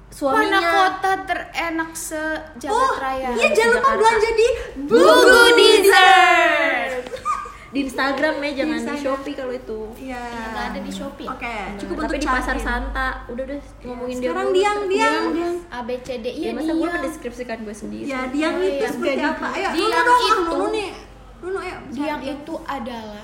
Suaminya. 0.09 0.43
mana 0.53 0.59
kota 0.61 1.11
terenak 1.23 1.91
se-Jagat 1.91 2.67
Oh, 2.69 2.93
Raya. 2.95 3.31
iya 3.31 3.47
jangan 3.49 3.71
lupa 3.73 3.83
Jakarta. 3.85 3.97
belanja 3.97 4.29
di 4.33 4.47
Bugu 4.85 5.43
Dessert. 5.55 6.93
Di 7.67 7.83
Instagram 7.83 8.39
ya, 8.39 8.51
jangan 8.55 8.71
di 8.71 8.79
Instagram. 8.79 9.03
Shopee 9.03 9.35
kalau 9.35 9.51
itu. 9.53 9.79
Iya. 9.99 10.23
Nggak 10.47 10.65
ada 10.65 10.79
di 10.79 10.91
Shopee. 10.93 11.27
Oke, 11.27 11.55
cukup 11.75 11.95
Tapi 11.97 12.03
untuk 12.07 12.17
di 12.17 12.27
pasar. 12.29 12.55
Santa. 12.57 13.07
Udah 13.27 13.43
deh 13.45 13.59
ngomongin 13.83 14.15
dia. 14.15 14.23
Sekarang 14.25 14.47
dulu. 14.47 14.55
diang 14.55 14.79
diang. 14.87 15.23
A 15.69 15.79
B 15.81 15.89
C 15.99 16.09
D 16.15 16.25
Ya 16.25 16.31
iya 16.31 16.49
masa 16.53 16.71
gue 16.71 16.87
mendeskripsikan 16.89 17.57
gue 17.61 17.75
sendiri. 17.75 18.07
Ya, 18.07 18.31
diang 18.31 18.55
Oh, 18.55 18.63
itu 18.63 18.79
iya. 18.79 18.87
seperti 18.89 19.19
apa? 19.21 19.47
Ayo, 19.49 19.69
Diang 19.73 19.91
dong, 20.07 20.07
ah, 20.15 20.31
itu- 20.31 20.71
nih. 20.71 20.89
Ayo. 21.43 21.75
Diang 21.91 22.21
itu 22.23 22.55
adalah 22.63 23.23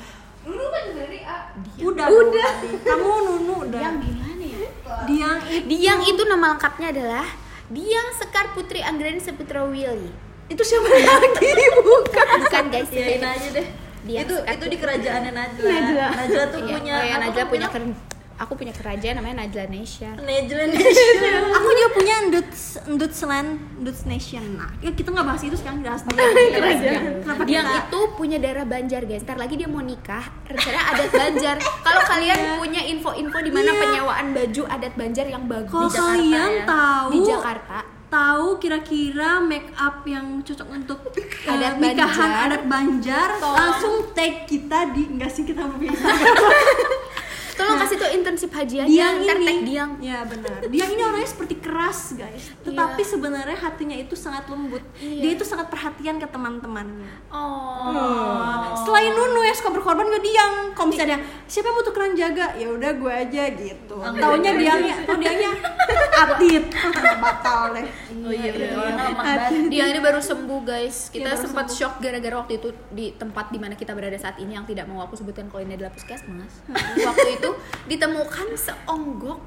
Udah. 1.81 2.07
Udah. 2.07 2.51
Kamu 2.81 3.09
Nunu 3.25 3.55
udah. 3.65 3.79
Diang 3.79 3.97
gimana 3.99 4.43
ya? 4.43 4.59
Diang 5.05 5.39
itu 5.47 5.65
Diang 5.67 5.99
itu 6.03 6.21
nama 6.25 6.53
lengkapnya 6.53 6.87
adalah 6.89 7.25
Diang 7.67 8.09
Sekar 8.13 8.51
Putri 8.51 8.81
Anggreni 8.81 9.17
Saputra 9.17 9.63
Willy. 9.63 10.11
itu 10.45 10.59
siapa 10.61 10.83
lagi? 10.83 11.47
Bukan. 11.87 12.27
Bukan 12.43 12.63
guys, 12.67 12.91
Iyain 12.91 13.23
aja 13.23 13.49
deh. 13.55 13.67
Diang 14.03 14.25
itu 14.25 14.33
Sekar 14.35 14.51
itu 14.51 14.65
di 14.65 14.67
Putri. 14.67 14.81
kerajaannya 14.83 15.31
Najla. 15.31 15.69
Najla. 15.69 16.05
Najla 16.11 16.43
tuh 16.49 16.59
Iya, 16.59 16.75
punya 16.75 16.93
oh 16.93 17.01
iya, 17.01 17.13
apa 17.13 17.21
Najla 17.23 17.43
punya 17.47 17.67
bilang? 17.71 17.85
Aku 18.41 18.53
punya 18.55 18.71
kerajaan 18.71 19.15
namanya 19.15 19.45
Najla 19.45 19.65
Nesha. 19.67 20.11
Najla 20.15 20.63
Nation. 20.73 21.41
Aku 21.47 21.67
juga 21.69 21.89
punya 21.93 22.15
Nduts 22.25 22.61
Nduts 22.87 23.19
Land 23.21 23.49
Nduts 23.77 24.01
Nation. 24.03 24.43
Nah, 24.55 24.73
ya 24.79 24.89
kita 24.89 25.07
nggak 25.07 25.23
bahas 25.23 25.41
itu 25.41 25.53
sekarang 25.53 25.79
kita 25.79 25.89
bahas 25.91 26.03
Diang. 26.03 27.03
Kenapa 27.23 27.41
Diang 27.43 27.65
kita- 27.65 27.81
itu 27.85 27.99
punya 28.15 28.37
darah 28.37 28.65
Banjar 28.65 29.01
guys. 29.03 29.21
Ntar 29.21 29.37
lagi 29.37 29.55
dia 29.55 29.65
mau 29.65 29.79
nikah. 29.79 30.25
Rencananya 30.43 30.83
adat 30.89 31.09
Banjar. 31.21 31.55
Kalau 31.61 32.01
kalian 32.03 32.39
punya 32.57 32.81
info-info 32.83 33.37
di 33.39 33.51
mana 33.51 33.69
Iya. 33.69 33.79
penyewaan 33.79 34.25
baju 34.31 34.63
adat 34.67 34.93
Banjar 34.95 35.25
yang 35.27 35.43
bagus 35.45 35.71
Kalau 35.71 35.85
di 35.85 35.93
Jakarta 35.93 36.11
kalian 36.11 36.51
ya. 36.51 36.65
tahu 36.65 37.07
di 37.07 37.19
Jakarta. 37.23 37.79
tahu 38.11 38.59
kira-kira 38.59 39.39
make 39.39 39.71
up 39.73 40.03
yang 40.03 40.41
cocok 40.41 40.67
untuk 40.69 40.99
Adat 41.41 41.73
eh, 41.73 41.79
nikahan 41.79 42.11
Banjar. 42.27 42.43
adat 42.45 42.63
Banjar 42.65 43.29
Tolong. 43.37 43.55
langsung 43.55 43.93
tag 44.11 44.43
kita 44.45 44.91
di 44.91 45.07
enggak 45.07 45.31
sih 45.31 45.43
kita 45.43 45.63
mau 45.63 45.79
Tolong 47.61 47.77
kasih 47.79 47.95
tuh 47.95 48.09
intensif 48.11 48.49
haji 48.49 48.75
aja. 48.79 48.89
Diang 48.89 49.15
Ntar 49.21 49.37
tag 49.37 49.53
ini 49.53 49.61
Diang. 49.63 49.91
ya 50.01 50.17
benar. 50.23 50.51
Diang 50.65 50.89
ini 50.89 51.01
orangnya 51.01 51.29
seperti 51.29 51.55
keras 51.57 51.99
guys. 52.13 52.43
Tetapi 52.61 53.01
sebenarnya 53.03 53.53
hatinya 53.55 53.93
itu 53.95 54.15
sangat 54.15 54.45
lembut. 54.47 54.81
Dia 54.97 55.31
itu 55.31 55.43
sangat 55.43 55.69
perhatian 55.69 56.17
ke 56.17 56.25
teman-temannya. 56.25 57.11
Oh. 57.29 57.93
selain 58.81 59.11
Nunu 59.11 59.41
yang 59.41 59.53
suka 59.53 59.69
berkorban 59.69 60.03
juga 60.03 60.19
Diang. 60.19 60.53
Kalau 60.73 60.89
misalnya 60.89 61.17
siapa 61.45 61.69
yang 61.69 61.77
butuh 61.77 61.93
keran 61.93 62.13
jaga? 62.13 62.47
Ya 62.55 62.67
udah 62.67 62.91
gue 62.91 63.13
aja 63.13 63.43
gitu. 63.51 63.95
Taunya 63.95 64.51
Diangnya 64.53 64.95
tau 65.03 65.15
Diangnya 65.15 65.51
atit 66.11 66.65
batal 67.23 67.73
deh. 67.73 67.85
Oh 68.21 68.31
iya 68.31 68.51
orangnya 68.51 69.03
lemah 69.03 69.13
banget. 69.15 69.69
Diang 69.69 69.89
ini 69.89 69.99
baru 69.99 70.19
sembuh 70.19 70.61
guys. 70.63 71.09
Kita 71.09 71.19
Iya, 71.21 71.27
baru 71.31 71.43
sempat 71.43 71.65
sembuh. 71.67 71.77
shock 71.77 71.93
gara-gara 71.99 72.35
waktu 72.35 72.53
itu 72.57 72.69
di 72.89 73.13
tempat 73.13 73.45
di 73.49 73.57
mana 73.57 73.73
kita 73.75 73.93
berada 73.93 74.17
saat 74.17 74.37
ini. 74.37 74.51
Yang 74.51 74.73
tidak 74.73 74.85
mau 74.87 75.01
aku 75.01 75.13
sebutkan 75.13 75.45
kalau 75.47 75.61
ini 75.61 75.75
adalah 75.75 75.91
puskesmas. 75.91 76.53
waktu 77.07 77.29
itu 77.35 77.49
ditemukan 77.85 78.47
seonggok 78.53 79.39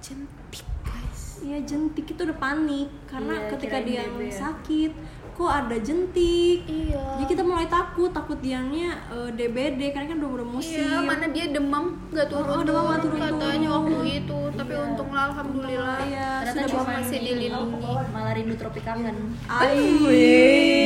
jentik 0.00 0.64
guys. 0.82 1.40
Iya 1.40 1.58
jentik 1.62 2.06
itu 2.06 2.20
udah 2.20 2.36
panik 2.36 2.88
karena 3.04 3.34
Iya, 3.36 3.48
ketika 3.56 3.78
dia 3.80 4.02
DB 4.04 4.20
ya. 4.28 4.32
sakit 4.32 4.92
kok 5.34 5.50
ada 5.50 5.76
jentik. 5.76 6.62
Iya. 6.64 7.18
Jadi 7.18 7.26
kita 7.26 7.42
mulai 7.42 7.66
takut, 7.66 8.08
takut 8.08 8.38
diangnya 8.38 9.02
eh, 9.10 9.30
DBD 9.30 9.90
karena 9.90 10.06
kan 10.08 10.18
udah 10.18 10.30
udah 10.32 10.46
musim. 10.48 10.78
Iya, 10.80 11.02
mana 11.02 11.26
dia 11.28 11.50
demam 11.50 11.98
nggak 12.08 12.26
turun 12.28 12.54
Oh, 12.54 12.62
demam 12.62 12.82
nggak 12.86 13.00
turun-turun. 13.02 13.34
katanya 13.34 13.68
waktu 13.68 13.94
itu. 14.16 14.38
Tapi 14.54 14.72
untunglah 14.72 15.22
alhamdulillah. 15.28 15.98
Iya, 16.06 16.28
Ternyata 16.40 16.54
sudah 16.54 16.66
cuma 16.70 16.84
masih 16.94 17.18
dilindungi. 17.20 17.94
Malah 18.08 18.32
rindu 18.32 18.54
tropi 18.54 18.80
kangen. 18.80 19.16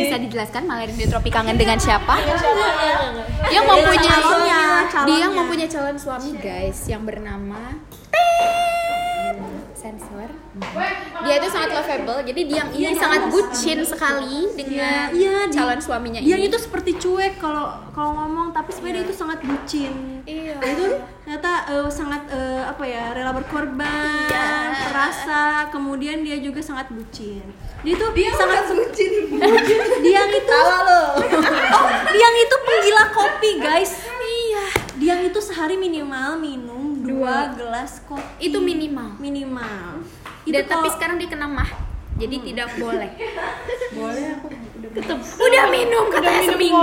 Bisa 0.01 0.17
dijelaskan 0.19 0.63
Malarin 0.65 0.97
di 0.97 1.07
Tropi 1.07 1.29
kangen 1.29 1.55
dengan 1.55 1.77
siapa? 1.77 2.17
Yang 3.49 3.65
mempunyai 3.65 4.01
calonnya, 4.03 4.63
calonnya. 4.89 5.07
dia 5.07 5.27
mempunyai 5.29 5.69
calon 5.69 5.97
suami 5.97 6.31
guys 6.41 6.81
yang 6.87 7.05
bernama 7.05 7.77
sensor. 9.75 10.18
Dia 11.19 11.35
itu 11.39 11.49
sangat 11.51 11.71
lovable. 11.75 12.21
Jadi 12.23 12.41
dia 12.47 12.63
ini 12.71 12.95
sangat 12.95 13.23
bucin 13.31 13.79
sekali 13.83 14.51
dengan 14.55 15.11
Iya, 15.11 15.51
calon 15.51 15.81
suaminya 15.83 16.21
Dia 16.23 16.39
ini. 16.39 16.47
itu 16.47 16.57
seperti 16.59 16.95
cuek 16.99 17.39
kalau 17.39 17.75
kalau 17.91 18.15
ngomong 18.15 18.55
tapi 18.55 18.71
sebenarnya 18.71 19.03
dia 19.03 19.07
itu 19.11 19.15
sangat 19.15 19.39
bucin. 19.43 19.93
Iya. 20.23 20.57
Dia 20.63 20.71
itu 20.75 20.87
ternyata 21.25 21.53
eh, 21.69 21.91
sangat 21.91 22.23
eh, 22.31 22.63
apa 22.65 22.85
ya 22.87 23.05
rela 23.13 23.33
berkorban, 23.35 24.31
Iya. 24.31 24.49
terasa. 24.91 25.43
Kemudian 25.71 26.23
dia 26.23 26.39
juga 26.39 26.63
sangat 26.63 26.91
bucin. 26.91 27.43
Dia 27.83 27.95
itu 27.95 28.07
sangat 28.35 28.65
bucin. 28.71 29.13
dia 30.03 30.23
itu 30.27 30.55
oh, 30.55 31.87
dia 32.15 32.29
itu 32.35 32.57
penggila 32.63 33.05
kopi 33.11 33.51
guys. 33.59 33.93
Iya. 34.07 34.65
Dia 34.99 35.15
itu 35.23 35.39
sehari 35.39 35.79
minimal 35.79 36.39
minum 36.39 36.99
dua 36.99 37.55
gelas 37.55 38.03
kopi. 38.07 38.51
Itu 38.51 38.59
minimal. 38.59 39.15
minimal. 39.19 40.03
Dan 40.51 40.65
tapi 40.65 40.89
sekarang 40.91 41.17
dia 41.17 41.29
kena 41.29 41.47
mah. 41.47 41.71
Jadi 42.19 42.37
tidak 42.43 42.69
boleh. 42.75 43.11
Boleh 43.99 44.25
aku 44.35 44.47
udah 44.51 45.17
Udah 45.39 45.65
minum 45.71 46.05
katanya 46.11 46.43
seminggu. 46.45 46.83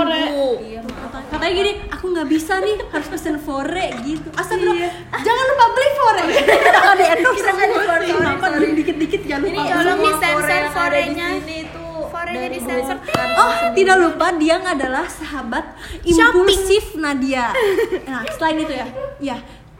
Iya, 0.58 0.80
maaf. 0.80 1.12
Kata- 1.12 1.26
katanya 1.26 1.52
gini 1.52 1.72
aku 1.90 2.04
nggak 2.12 2.28
bisa 2.28 2.54
nih 2.58 2.76
harus 2.86 3.08
pesen 3.08 3.36
fore 3.36 3.86
gitu 4.02 4.28
astagfirullah 4.32 4.90
jangan 5.12 5.44
lupa 5.52 5.64
beli 5.68 5.90
fore 5.92 6.22
kita 6.32 6.80
di 6.94 7.04
endorse 7.04 7.44
nggak 7.46 7.68
di 7.68 7.76
fore, 7.76 8.06
sorry. 8.40 8.68
dikit 8.72 8.96
dikit 8.96 9.20
jangan 9.26 9.46
Ini 9.46 9.58
lupa 9.58 9.74
tolong 9.76 10.00
yang 10.08 10.16
ada 10.16 10.56
di 10.56 10.70
forenya. 10.70 11.28
sini 11.36 11.58
tuh 11.68 11.84
For 12.06 12.22
Koreanya 12.22 12.38
dari 12.38 12.54
di 12.54 12.60
sensor. 12.62 12.96
Oh, 13.36 13.52
tidak 13.74 13.96
lupa 13.98 14.26
dia 14.38 14.56
adalah 14.62 15.04
sahabat 15.04 15.64
impulsif 16.02 16.94
Nadia. 16.94 17.50
Nah, 18.10 18.22
selain 18.32 18.62
itu 18.62 18.72
ya, 18.72 18.86
ya 19.18 19.36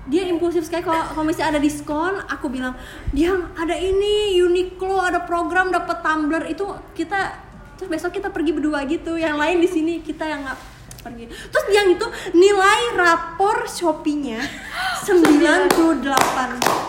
dia 0.07 0.23
impulsif 0.31 0.63
sekali 0.63 0.87
kalau 0.87 1.03
kalau 1.11 1.27
misalnya 1.27 1.59
ada 1.59 1.63
diskon, 1.63 2.15
aku 2.31 2.47
bilang 2.47 2.79
dia 3.11 3.35
ada 3.59 3.75
ini 3.75 4.39
Uniqlo 4.39 5.03
ada 5.03 5.27
program 5.27 5.75
dapat 5.75 6.03
tumbler 6.03 6.47
itu 6.47 6.63
kita 6.95 7.43
terus 7.77 7.91
besok 7.91 8.15
kita 8.15 8.31
pergi 8.31 8.55
berdua 8.55 8.87
gitu. 8.87 9.19
Yang 9.19 9.37
lain 9.37 9.57
di 9.59 9.69
sini 9.69 9.93
kita 10.01 10.25
yang 10.25 10.47
nggak 10.47 10.59
pergi. 11.03 11.25
Terus 11.31 11.67
yang 11.71 11.87
itu 11.91 12.07
nilai 12.35 12.95
rapor 12.99 13.67
Shopee-nya 13.71 14.43
98 15.07 16.87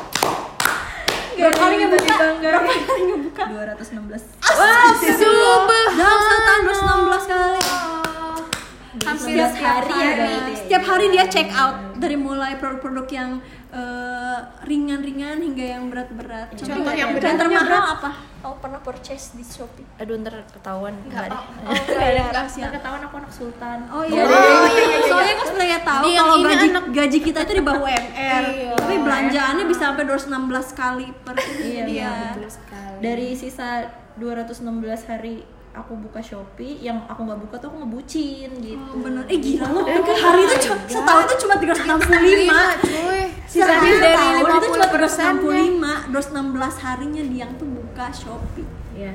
Berapa 1.37 1.53
kali 1.53 1.75
ngebuka? 1.85 2.41
Berapa 2.41 2.65
kali 2.65 3.01
ngebuka? 3.13 3.43
216 3.45 4.41
Wah, 4.57 4.89
Subah. 4.97 5.87
Dalam 5.93 6.21
setahun 6.25 6.61
216 6.65 7.29
kali. 7.29 7.61
Hampir 8.99 9.25
Setiap 9.29 9.49
setiap 9.51 9.73
hari 9.79 9.93
ya 9.95 10.11
berarti. 10.15 10.51
Setiap 10.57 10.83
hari 10.85 11.05
dia 11.09 11.25
check 11.27 11.49
out 11.51 11.75
dari 11.95 12.15
mulai 12.15 12.55
produk-produk 12.55 13.07
yang 13.07 13.29
eh, 13.69 14.37
ringan-ringan 14.63 15.37
hingga 15.39 15.65
yang 15.67 15.83
berat-berat. 15.87 16.53
Contoh 16.55 16.89
yang 16.91 17.11
berat 17.11 17.35
termahal 17.35 17.83
apa? 17.93 18.11
Kamu 18.37 18.55
pernah 18.57 18.79
purchase 18.79 19.33
di 19.33 19.43
Shopee? 19.43 19.83
Aduh 19.97 20.17
ntar 20.17 20.45
ketahuan 20.47 20.93
Enggak, 21.03 21.27
deh 21.27 21.35
oh, 21.35 21.73
enggak 21.73 22.09
ya, 22.09 22.25
rahasia. 22.31 22.63
Ntar 22.63 22.73
ketahuan 22.75 23.01
aku 23.01 23.15
anak 23.17 23.31
sultan 23.31 23.77
Oh 23.89 24.03
iya, 24.03 24.21
Oh, 24.21 24.29
iya, 24.29 24.71
iya, 24.71 24.85
iya. 24.87 24.99
soalnya 25.03 25.33
kan 25.33 25.45
sebenarnya 25.47 25.79
tahu 25.81 26.01
Dia 26.05 26.17
kalau 26.17 26.35
gaji 26.39 26.67
anak- 26.69 26.89
gaji 26.89 27.19
kita 27.19 27.39
itu 27.43 27.53
di 27.53 27.63
bawah 27.63 27.89
UMR, 27.91 28.43
Iya. 28.47 28.71
tapi 28.73 28.95
belanjaannya 28.97 29.65
bisa 29.65 29.81
sampai 29.83 30.03
216 30.05 30.31
kali 30.73 31.07
per 31.21 31.35
Iya, 31.35 31.83
dia. 31.83 31.83
iya, 31.83 32.13
Betul 32.31 32.49
sekali. 32.49 32.97
Dari 32.99 33.27
sisa 33.33 33.67
216 34.15 34.63
hari 35.03 35.35
aku 35.77 35.93
buka 35.95 36.19
Shopee, 36.19 36.79
yang 36.79 37.05
aku 37.05 37.21
nggak 37.23 37.39
buka 37.39 37.55
tuh 37.57 37.67
aku 37.69 37.77
ngebucin 37.81 38.49
gitu 38.57 38.89
Oh, 38.89 38.99
bener. 38.99 39.23
Eh 39.25 39.37
gila 39.37 39.67
loh, 39.69 39.83
hari 39.85 40.41
itu 40.43 40.57
cuma 40.63 40.77
setahun 40.83 41.23
itu 41.23 41.35
cuma 41.41 41.55
365. 41.55 42.49
cuy. 42.81 43.21
Sisanya 43.45 43.79
Sisanya 43.79 43.99
dari 44.01 44.25
setahun 44.35 44.57
itu 44.57 44.67
cuma 44.67 44.85
50% 44.87 45.37
365, 45.39 46.11
216 46.11 46.83
harinya 46.83 47.23
dia 47.23 47.45
tuh 47.55 47.67
buka 47.67 48.05
Shopee. 48.11 48.67
Iya 48.93 49.13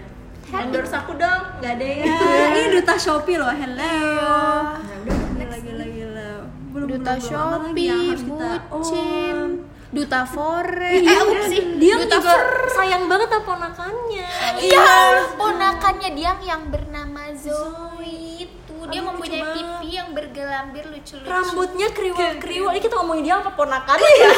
Endorse 0.53 0.93
aku 0.93 1.13
dong, 1.15 1.43
nggak 1.59 1.73
ada 1.75 1.87
ya 1.87 2.05
Ya, 2.05 2.45
ini 2.53 2.63
duta 2.75 2.95
Shopee 2.95 3.37
loh, 3.37 3.49
hello. 3.49 3.81
Iya. 3.81 4.97
Gila, 5.33 5.57
gila, 5.59 5.85
gila. 5.87 6.31
Belum, 6.73 6.89
Duta 6.91 7.13
belum, 7.15 7.25
Shopee, 7.25 7.89
harus 7.89 8.23
kita- 8.23 8.63
bucin, 8.69 9.37
Oh. 9.49 9.62
Duta 9.93 10.25
fore. 10.25 10.99
Iya, 10.99 11.13
Eh, 11.13 11.21
apa 11.23 11.37
sih? 11.47 11.61
dia 11.77 11.95
duta 11.95 12.17
juga 12.17 12.33
Fore. 12.33 12.73
sayang 12.73 13.05
banget 13.07 13.29
sama 13.29 13.45
ponakannya. 13.47 14.27
Iya, 14.59 14.89
ponakannya 15.37 16.11
dia 16.13 16.33
yang 16.41 16.63
bernama 16.67 17.29
Zoe 17.37 18.09
itu. 18.41 18.77
Dia 18.83 18.99
Aduh, 18.99 19.09
mempunyai 19.13 19.39
lucu 19.39 19.53
pipi 19.55 19.89
yang 19.93 20.09
bergelambir 20.11 20.85
lucu-lucu. 20.87 21.23
Rambutnya 21.23 21.89
kriwil-kriwil. 21.91 22.73
Ini 22.73 22.81
kita 22.81 22.95
ngomongin 22.97 23.23
dia 23.23 23.37
apa 23.39 23.53
ponakannya 23.53 24.13
ya? 24.19 24.33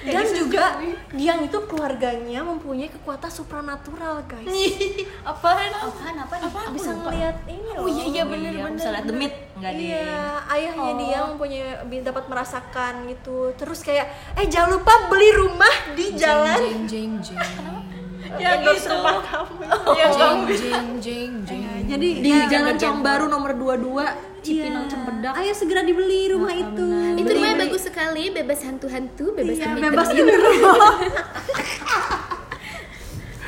Dan 0.00 0.24
juga 0.32 0.80
dia 1.12 1.32
itu 1.36 1.58
keluarganya 1.68 2.40
mempunyai 2.40 2.88
kekuatan 2.88 3.28
supranatural, 3.28 4.24
guys. 4.24 4.48
Apaan? 5.22 5.70
Apaan, 5.76 6.14
apaan? 6.16 6.40
Apa 6.48 6.72
bisa 6.72 6.96
ngelihat 6.96 7.36
ini 7.44 7.68
loh. 7.76 7.84
Oh 7.84 7.88
iya 7.88 8.04
iya 8.04 8.16
Iya, 8.20 8.22
bener 8.24 8.52
bener. 8.56 8.76
bisa 8.76 8.88
lihat 8.90 9.04
demit 9.04 9.32
nggak 9.60 9.72
deh 9.76 9.84
Iya, 9.92 10.16
ayahnya 10.48 10.92
dia 10.96 11.18
mempunyai 11.26 12.00
dapat 12.00 12.24
merasakan 12.26 12.92
gitu. 13.08 13.52
Terus 13.56 13.80
kayak, 13.80 14.06
eh 14.34 14.46
jangan 14.48 14.80
lupa 14.80 14.92
beli 15.12 15.30
rumah 15.36 15.74
di 15.92 16.16
jalan. 16.16 16.58
Jeng 16.60 16.84
jeng 16.88 17.12
jeng. 17.20 17.40
yang 18.38 18.62
Endorse 18.62 18.86
itu. 18.86 18.94
rumah 18.94 19.16
kamu 19.26 19.52
Yang 19.98 20.12
Jeng 20.14 20.38
jeng 20.46 20.88
jeng 21.02 21.32
jeng. 21.42 21.62
Jadi 21.90 22.08
di 22.22 22.30
ya, 22.30 22.46
Jalan 22.46 22.48
Jalan 22.48 22.74
Cong 22.78 22.98
Baru 23.02 23.26
nomor 23.26 23.52
22 23.58 24.29
Iya. 24.42 24.64
Cipinang 24.64 24.86
Cempedak 24.86 25.32
Ayo 25.34 25.52
segera 25.52 25.80
dibeli 25.82 26.28
rumah 26.28 26.50
itu. 26.50 26.84
Itu 27.14 27.22
Beli, 27.22 27.34
rumahnya 27.34 27.54
beli. 27.54 27.64
bagus 27.66 27.82
sekali, 27.84 28.24
bebas 28.30 28.60
hantu-hantu, 28.62 29.26
bebas 29.32 29.54
Iya, 29.54 29.66
demit 29.68 29.82
bebas 29.86 30.08
genderuwo. 30.16 30.72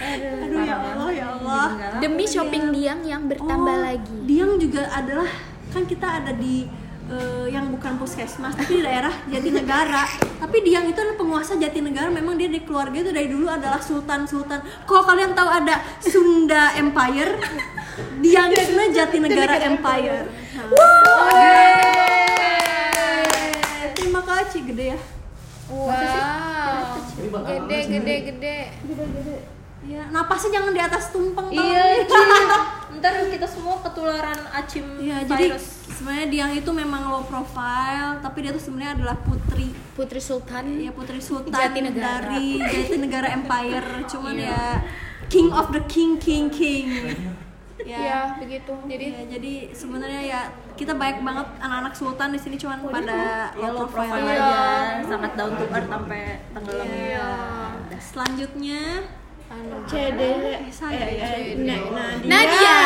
Aduh 0.02 0.61
ya 0.61 0.76
Allah 0.76 1.09
ya 1.11 1.26
Allah. 1.33 1.66
Demi 1.96 2.24
shopping 2.24 2.64
Diang 2.70 3.00
yang 3.02 3.22
bertambah 3.24 3.72
Oh, 3.72 3.83
lagi. 3.83 4.16
Diang 4.24 4.59
juga 4.59 4.90
adalah 4.90 5.28
kan 5.70 5.83
kita 5.85 6.20
ada 6.20 6.33
di 6.35 6.66
eh, 7.12 7.46
yang 7.53 7.68
bukan 7.68 8.01
puskesmas 8.01 8.57
tapi 8.57 8.81
di 8.81 8.83
daerah 8.85 9.12
Jatinegara. 9.29 10.05
Tapi 10.40 10.57
Diang 10.64 10.88
itu 10.88 10.98
adalah 10.98 11.18
penguasa 11.20 11.61
Jatinegara. 11.61 12.09
Memang 12.09 12.40
dia 12.40 12.48
di 12.48 12.64
keluarga 12.64 13.05
itu 13.05 13.12
dari 13.12 13.29
dulu 13.29 13.46
adalah 13.46 13.79
sultan-sultan. 13.79 14.64
Kalau 14.88 15.03
kalian 15.05 15.37
tahu 15.37 15.48
ada 15.48 15.85
Sunda 16.01 16.72
Empire, 16.81 17.37
Diang 18.25 18.48
itu 18.51 18.62
sebenarnya 18.72 18.92
Jatinegara 19.05 19.57
Empire. 19.68 20.27
Nah. 20.57 20.68
Terima 23.92 24.20
kasih 24.25 24.61
gede 24.66 24.85
ya. 24.96 24.98
Wow. 25.72 27.01
Gede 27.16 27.79
gede 27.88 28.14
gede. 28.29 28.57
Ya, 29.83 30.07
napasnya 30.09 30.51
jangan 30.53 30.71
di 30.71 30.79
atas 30.79 31.11
tumpeng 31.11 31.51
iya 31.51 31.83
iya. 31.99 32.59
ntar 32.95 33.18
kita 33.27 33.45
semua 33.45 33.83
ketularan 33.83 34.38
acim 34.55 34.87
Iya, 34.95 35.27
jadi 35.27 35.51
virus 35.51 35.83
sebenarnya 35.92 36.27
Diang 36.29 36.53
itu 36.55 36.71
memang 36.71 37.03
low 37.05 37.25
profile, 37.25 38.23
tapi 38.23 38.47
dia 38.47 38.51
tuh 38.51 38.62
sebenarnya 38.62 38.95
adalah 38.97 39.16
putri 39.18 39.75
Putri 39.92 40.18
Sultan. 40.18 40.79
ya 40.79 40.88
putri 40.88 41.18
sultan 41.18 41.51
Jatinegara. 41.53 42.31
dari 42.31 42.57
Jatinegara 42.59 43.29
Empire 43.35 44.07
cuman 44.07 44.35
ya 44.35 44.87
king 45.27 45.51
of 45.51 45.68
the 45.68 45.83
king 45.85 46.14
king 46.16 46.47
king 46.47 46.87
ya 47.83 47.99
Ya, 47.99 48.21
begitu. 48.38 48.71
Jadi 48.87 49.07
Ya, 49.11 49.23
jadi 49.29 49.53
sebenarnya 49.75 50.23
ya 50.23 50.40
kita 50.73 50.95
baik 50.95 51.18
banget 51.21 51.49
anak-anak 51.59 51.90
sultan 51.92 52.31
di 52.31 52.38
sini 52.38 52.55
cuman 52.55 52.79
pada 52.85 53.51
ya 53.51 53.68
low 53.68 53.83
lo 53.83 53.90
profile 53.90 54.23
profile 54.23 54.31
aja 54.31 54.38
Iya. 54.38 54.62
sangat 55.05 55.33
down 55.35 55.53
to 55.53 55.64
earth 55.66 55.88
sampai 55.90 56.21
tenggelam 56.55 56.87
Iya. 56.87 57.29
selanjutnya 57.99 58.83
CD 59.85 60.21
saya 60.69 61.05
ya 61.05 61.29
nah, 61.59 61.81
Nadia. 62.25 62.79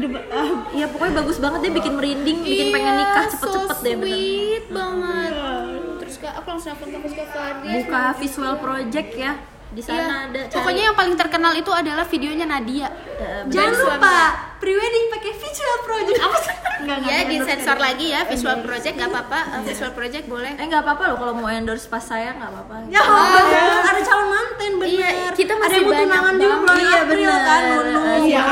ya 0.78 0.86
pokoknya 0.86 1.14
bagus 1.26 1.42
banget 1.42 1.58
deh 1.66 1.72
bikin 1.74 1.92
merinding 1.98 2.38
bikin 2.46 2.66
Iya, 2.70 2.74
pengen 2.74 2.94
nikah 3.02 3.24
cepet-cepet 3.34 3.76
so 3.76 3.84
deh 3.84 3.94
bener 3.98 4.14
sweet 4.14 4.64
banget. 4.70 5.32
Aku 6.32 6.46
langsung 6.48 6.70
nelfon 6.70 6.88
ke 6.88 6.98
Fuska 7.00 7.24
Fardia. 7.26 7.72
buka 7.76 8.02
visual 8.16 8.54
project 8.56 9.10
ya 9.14 9.32
di 9.68 9.78
sana 9.78 9.94
Iya. 9.96 10.14
ada 10.26 10.40
cari. 10.44 10.56
Pokoknya 10.56 10.82
yang 10.84 10.96
paling 10.96 11.14
terkenal 11.14 11.52
itu 11.54 11.70
adalah 11.72 12.02
videonya 12.04 12.42
Nadia. 12.44 12.88
Eh, 13.16 13.42
jangan 13.46 13.70
lupa 13.76 14.14
prewedding 14.56 15.06
pakai 15.08 15.32
visual 15.32 15.78
project 15.80 16.18
apa 16.18 16.36
sih 16.44 16.54
enggak 16.80 16.96
Ya 17.06 17.18
di 17.22 17.36
sensor 17.38 17.78
lagi 17.78 18.06
ya 18.08 18.24
visual 18.24 18.58
project 18.60 18.94
nggak 18.94 19.10
apa-apa. 19.10 19.40
Eh, 19.52 19.62
Visual 19.64 19.92
project 19.92 20.24
boleh. 20.26 20.52
eh 20.52 20.64
nggak 20.64 20.80
apa-apa 20.80 21.02
loh 21.06 21.16
kalau 21.16 21.34
mau 21.34 21.46
endorse 21.46 21.86
pas 21.86 22.02
saya 22.02 22.34
nggak 22.34 22.50
apa-apa 22.50 22.74
Ya, 22.88 22.98
bener. 22.98 23.78
ada 23.84 24.00
calon 24.02 24.26
manten 24.28 24.72
bener. 24.74 24.90
Iya, 24.90 25.08
kita 25.30 25.52
ada 25.52 25.60
masih 25.60 25.70
yang 25.72 25.84
mau 25.84 25.92
banyak 25.92 26.08
tunangan 26.08 26.34
juga 26.34 26.56
bulan 26.56 26.74
Iya, 26.76 26.90
April 26.96 27.14
bener. 27.22 27.40
kan, 27.40 27.60
Nunu. 27.62 28.00
Iya, 28.20 28.42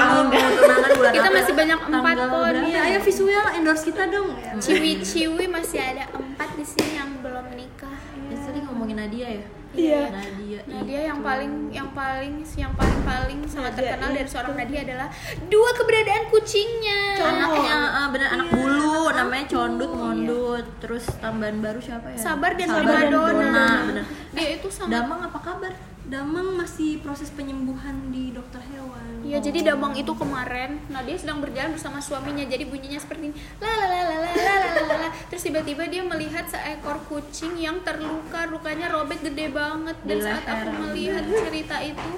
bulan 0.94 1.10
Kita 1.10 1.28
masih 1.32 1.52
banyak 1.56 1.78
empat 1.84 2.16
pon. 2.28 2.54
Iya, 2.62 2.80
ayo 2.84 2.98
visual 3.00 3.46
endorse 3.50 3.84
kita 3.84 4.02
dong. 4.06 4.28
Ya. 4.38 4.52
Ciwi-ciwi 4.56 5.44
masih 5.46 5.78
ada 5.80 6.04
empat 6.06 6.27
di 6.38 6.64
sini 6.66 6.92
yang 6.94 7.10
belum 7.18 7.46
nikah. 7.54 7.98
Ya, 8.30 8.36
tadi 8.38 8.58
ngomongin 8.62 8.98
Nadia 8.98 9.28
ya? 9.42 9.46
Iya. 9.68 10.02
Nadia 10.08 10.60
Nadia 10.64 11.00
yang 11.12 11.20
paling 11.20 11.52
yang 11.68 11.88
paling 11.92 12.40
yang 12.56 12.72
paling 12.72 13.00
paling 13.04 13.38
sangat 13.44 13.76
terkenal 13.76 14.10
dari 14.16 14.24
seorang 14.24 14.54
Nadia 14.56 14.80
adalah 14.80 15.08
dua 15.50 15.70
keberadaan 15.76 16.24
kucingnya. 16.32 17.00
anaknya. 17.20 17.76
Ah, 17.76 18.06
bener 18.08 18.28
anak 18.32 18.48
bulu 18.54 19.12
namanya 19.12 19.44
condut 19.50 19.92
mondut. 19.92 20.64
Terus 20.80 21.04
tambahan 21.20 21.60
baru 21.60 21.78
siapa 21.82 22.06
ya? 22.14 22.18
Sabar 22.18 22.56
dan 22.56 22.68
Sabar 22.70 22.82
Primadona. 22.86 23.68
bener. 23.92 24.04
Dia 24.32 24.48
itu 24.56 24.68
sangat 24.72 25.04
Damang 25.04 25.20
apa 25.26 25.38
kabar 25.42 25.72
Damang 26.08 26.56
masih 26.56 27.00
proses 27.00 27.32
penyembuhan 27.32 28.12
di 28.12 28.32
dokter 28.32 28.60
hewan. 28.64 29.24
Iya, 29.24 29.40
jadi 29.44 29.72
Damang 29.72 29.96
itu 29.96 30.12
kemarin 30.16 30.80
Nadia 30.88 31.16
sedang 31.16 31.40
berjalan 31.40 31.76
bersama 31.76 32.00
suaminya. 32.00 32.44
Jadi 32.44 32.64
bunyinya 32.68 33.00
seperti 33.00 33.32
ini. 33.32 33.36
La 33.60 33.68
la 33.68 33.86
la 33.88 34.00
la 34.04 34.16
la 34.20 34.32
la 34.32 34.54
la 34.56 34.82
la 34.88 34.96
la. 35.04 35.08
Terus 35.28 35.38
terus 35.38 35.54
tiba-tiba 35.54 35.86
dia 35.86 36.02
melihat 36.02 36.50
seekor 36.50 36.98
kucing 37.06 37.62
yang 37.62 37.78
terluka 37.86 38.42
lukanya 38.50 38.90
robek 38.90 39.22
gede 39.22 39.54
banget 39.54 39.94
dan 40.02 40.18
saat 40.18 40.42
aku 40.42 40.68
melihat 40.82 41.22
cerita 41.30 41.78
itu 41.78 42.10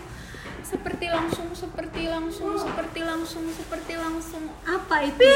seperti 0.71 1.07
langsung 1.07 1.51
seperti 1.51 2.07
langsung 2.07 2.55
seperti 2.55 3.01
langsung 3.03 3.45
seperti 3.51 3.93
langsung. 3.95 4.43
Apa 4.63 5.03
itu? 5.03 5.19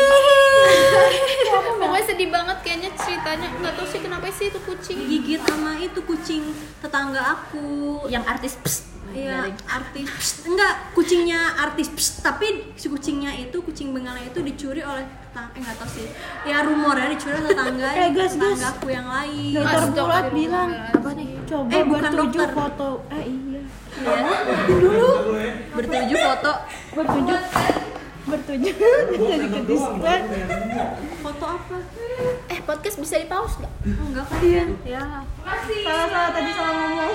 Pokoknya 1.75 2.05
sedih 2.05 2.31
banget 2.31 2.57
kayaknya 2.63 2.91
ceritanya. 2.95 3.49
Nggak 3.53 3.75
tahu 3.75 3.87
sih 3.87 4.01
kenapa 4.01 4.27
sih 4.31 4.47
itu 4.49 4.61
kucing. 4.61 4.99
Gigit 5.05 5.43
sama 5.43 5.75
itu 5.77 6.01
kucing 6.01 6.43
tetangga 6.79 7.21
aku. 7.35 7.67
Yang 8.07 8.25
artis 8.29 8.53
psst, 8.57 8.83
Iya, 9.11 9.47
artis. 9.65 10.07
Psst, 10.09 10.37
enggak 10.45 10.75
kucingnya 10.91 11.39
artis 11.57 11.87
Psst, 11.89 12.15
tapi 12.21 12.47
si 12.75 12.87
kucingnya 12.87 13.31
itu 13.33 13.59
kucing 13.61 13.91
bengala 13.91 14.19
itu 14.19 14.39
dicuri 14.39 14.83
oleh 14.83 15.07
tetangga 15.25 15.51
eh 15.51 15.61
nggak 15.61 15.77
tahu 15.77 15.89
sih. 15.89 16.07
Ya 16.45 16.57
rumornya 16.63 17.09
dicuri 17.11 17.35
oleh 17.37 17.51
tetangga 17.53 17.89
Eh, 18.01 18.11
guys, 18.11 18.35
guys. 18.35 18.55
tetangga 18.55 18.69
aku 18.73 18.87
yang 18.89 19.07
lain. 19.07 19.51
Dokter 19.55 19.83
Bulat 19.93 20.27
bilang 20.31 20.71
Apa 20.91 21.11
nih? 21.13 21.29
coba 21.45 21.69
Eh, 21.71 21.83
bukan 21.85 22.11
dokter. 22.13 22.49
foto. 22.51 22.89
Eh 23.09 23.23
iya. 23.25 23.54
Ya 23.95 24.33
dulu. 24.67 25.09
Bertujuh 25.75 26.19
foto. 26.19 26.53
Bertujuh 26.93 27.39
bertujuh 28.25 28.73
jadi 29.21 29.47
ke 29.47 29.61
diskon. 29.69 30.01
foto 31.21 31.45
apa? 31.47 31.77
Eh 32.47 32.59
podcast 32.63 32.97
bisa 32.97 33.15
di 33.17 33.29
pause 33.29 33.61
nggak? 33.61 33.73
Enggak 33.85 34.25
kan? 34.27 34.41
Iya. 34.41 34.65
ya. 34.83 35.05
Salah 35.85 36.07
salah 36.09 36.31
tadi 36.33 36.51
salah 36.51 36.73
ngomong. 36.75 37.13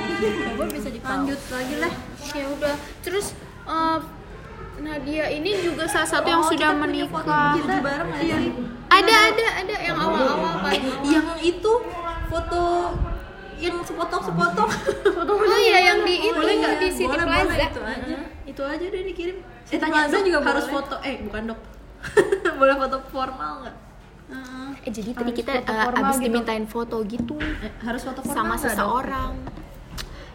gue 0.54 0.67
bisa 0.69 0.88
di 0.88 1.00
lanjut 1.00 1.39
lagi 1.50 1.76
lah. 1.78 1.91
Ya 2.30 2.45
udah. 2.48 2.76
Terus 3.02 3.26
eh, 3.65 4.00
Nadia 4.80 5.26
ini 5.28 5.52
juga 5.60 5.84
salah 5.86 6.08
satu 6.08 6.24
yang 6.26 6.39
Oh, 6.39 6.48
sudah 6.48 6.69
kita 6.72 6.80
punya 6.80 7.06
foto 7.06 7.26
menikah. 7.26 7.43
bertujuh 7.52 7.82
bareng 7.82 8.10
sih? 8.13 8.52
Ada 8.89 9.15
ada 9.28 9.45
ada 9.60 9.76
yang 9.82 9.98
awal-awal 9.98 10.54
awal. 10.56 10.72
yang 11.04 11.28
itu 11.38 11.74
foto 12.26 12.63
yang 13.62 13.78
sepotong 13.82 14.22
sepotong 14.22 14.69
oh 15.45 15.60
iya 15.60 15.80
yang 15.86 16.00
di 16.02 16.15
itu 16.17 16.32
boleh 16.32 16.56
nggak 16.58 16.76
di 16.78 16.88
City 16.89 17.06
boleh, 17.06 17.22
Plaza 17.22 17.43
boleh, 17.45 17.60
itu 17.65 17.82
aja 17.82 18.17
itu 18.45 18.62
aja 18.63 18.86
deh 18.88 19.04
dikirim 19.06 19.38
Eh, 19.39 19.67
City 19.67 19.80
tanya 19.80 19.93
Plaza 20.02 20.15
dok, 20.15 20.24
juga 20.24 20.39
harus 20.41 20.65
boleh. 20.65 20.76
foto 20.76 20.95
eh 21.02 21.15
bukan 21.22 21.41
dok 21.45 21.60
boleh 22.60 22.76
foto 22.78 22.98
formal 23.08 23.54
nggak 23.62 23.76
Heeh. 24.30 24.69
eh 24.80 24.91
jadi 24.91 25.10
tadi 25.12 25.32
kita 25.34 25.52
eh, 25.58 25.63
formal 25.65 26.00
abis 26.06 26.15
gitu. 26.15 26.26
dimintain 26.26 26.65
foto 26.65 26.95
gitu 27.04 27.36
Eh, 27.38 27.72
harus 27.82 28.02
foto 28.02 28.22
formal 28.22 28.56
sama 28.56 28.56
Dok? 28.56 29.34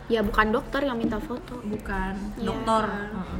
Ya 0.05 0.21
bukan 0.21 0.53
dokter 0.53 0.85
yang 0.85 1.01
minta 1.01 1.17
foto. 1.17 1.65
Bukan 1.65 2.37
Iya. 2.37 2.45
dokter 2.45 2.85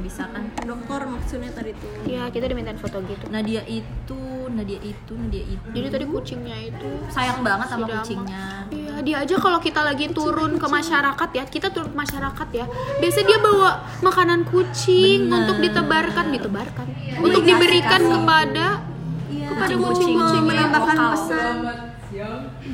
bisa 0.01 0.25
kan? 0.33 0.49
Dokter 0.65 0.99
maksudnya 1.05 1.51
tadi 1.53 1.77
tuh. 1.77 1.89
Ya 2.09 2.25
kita 2.33 2.49
dimintain 2.49 2.77
foto 2.81 3.05
gitu. 3.05 3.29
Nadia 3.29 3.61
itu 3.69 4.49
Nadia 4.49 4.81
itu 4.81 5.13
Nadia 5.13 5.45
itu. 5.45 5.67
Jadi 5.69 5.87
tadi 5.93 6.05
kucingnya 6.09 6.57
itu 6.65 6.89
sayang 7.13 7.45
banget 7.45 7.67
sama 7.69 7.85
Si 7.85 7.89
Damar. 7.89 8.01
kucingnya. 8.01 8.45
Iya, 8.73 8.93
dia 9.05 9.15
aja 9.21 9.35
kalau 9.37 9.59
kita 9.61 9.81
lagi 9.85 10.05
turun 10.09 10.57
ke 10.57 10.67
masyarakat 10.69 11.29
ya, 11.37 11.43
kita 11.45 11.67
turun 11.69 11.93
ke 11.93 11.97
masyarakat 11.97 12.47
ya. 12.49 12.65
Biasa 12.97 13.19
dia 13.25 13.37
bawa 13.41 13.71
makanan 14.01 14.49
kucing 14.49 15.29
Bener. 15.29 15.37
untuk 15.45 15.57
ditebarkan, 15.61 16.25
ditebarkan. 16.33 16.85
Untuk 17.21 17.43
diberikan 17.45 18.01
kepada 18.01 18.81
iya. 19.29 19.47
kepada 19.53 19.73
aku 19.73 19.83
kucing-kucing 19.93 20.17
mau 20.17 20.33
yang 20.33 20.45
menambahkan 20.49 20.97
pesan. 21.13 21.55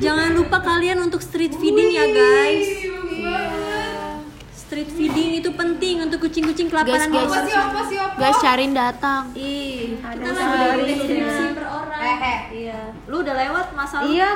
Jangan 0.00 0.30
lupa 0.38 0.62
kalian 0.64 0.98
untuk 1.02 1.20
street 1.20 1.52
feeding 1.60 1.92
ya 1.92 2.06
guys 2.08 2.91
street 4.72 4.88
feeding 4.88 5.36
itu 5.36 5.52
penting 5.52 6.00
untuk 6.00 6.24
kucing-kucing 6.24 6.72
Guys, 6.72 6.80
kelaparan 6.80 7.08
guys, 7.12 7.28
hewan. 7.28 7.44
guys, 8.16 8.38
Carin 8.40 8.72
datang. 8.72 9.28
ih 9.36 10.00
kita 10.00 10.32
lagi 10.32 10.56
dari 10.56 10.82
deskripsi 10.88 11.44
per 11.52 11.66
orang 11.68 12.00
iya 12.48 12.80
lu 13.04 13.20
udah 13.20 13.34
lewat 13.36 13.66
masa 13.76 14.00
lu 14.00 14.16
Iya. 14.16 14.30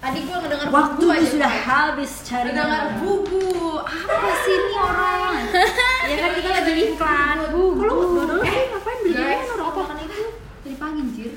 Tadi 0.00 0.18
gua 0.26 0.40
ngedengar 0.40 0.68
waktu 0.74 1.06
sudah 1.22 1.52
habis 1.60 2.24
cari 2.26 2.50
bubu. 2.98 3.78
Apa 3.84 4.30
sih 4.42 4.56
ini 4.58 4.74
orang? 4.74 5.44
ya 6.10 6.14
kan 6.18 6.30
kita 6.34 6.48
lagi 6.50 6.72
iklan 6.88 7.36
Bubu. 7.52 7.84
lu 7.84 7.94
dulu 8.16 8.40
Eh, 8.40 8.72
ngapain 8.72 8.98
beli 9.04 9.12
orang 9.12 9.70
makan 9.76 9.96
itu? 10.00 10.20
Dari 10.64 10.76
pagi 10.80 10.98
anjir. 11.04 11.32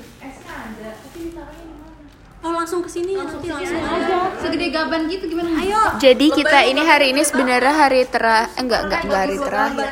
Oh 2.44 2.52
langsung 2.52 2.84
ke 2.84 2.90
sini 2.90 3.16
nanti 3.16 3.48
langsung 3.48 3.80
aja 3.80 4.18
Segede 4.36 4.68
gaban 4.68 5.08
gitu 5.08 5.24
gimana? 5.26 5.48
ayo 5.56 5.80
Jadi 5.96 6.26
kita 6.30 6.68
ini 6.68 6.82
hari 6.82 7.06
ini 7.10 7.24
sebenarnya 7.24 7.74
hari 7.74 8.04
tera 8.04 8.44
eh, 8.46 8.60
enggak 8.60 8.80
enggak 8.84 9.00
enggak 9.02 9.20
hari 9.20 9.36
terakhir. 9.38 9.88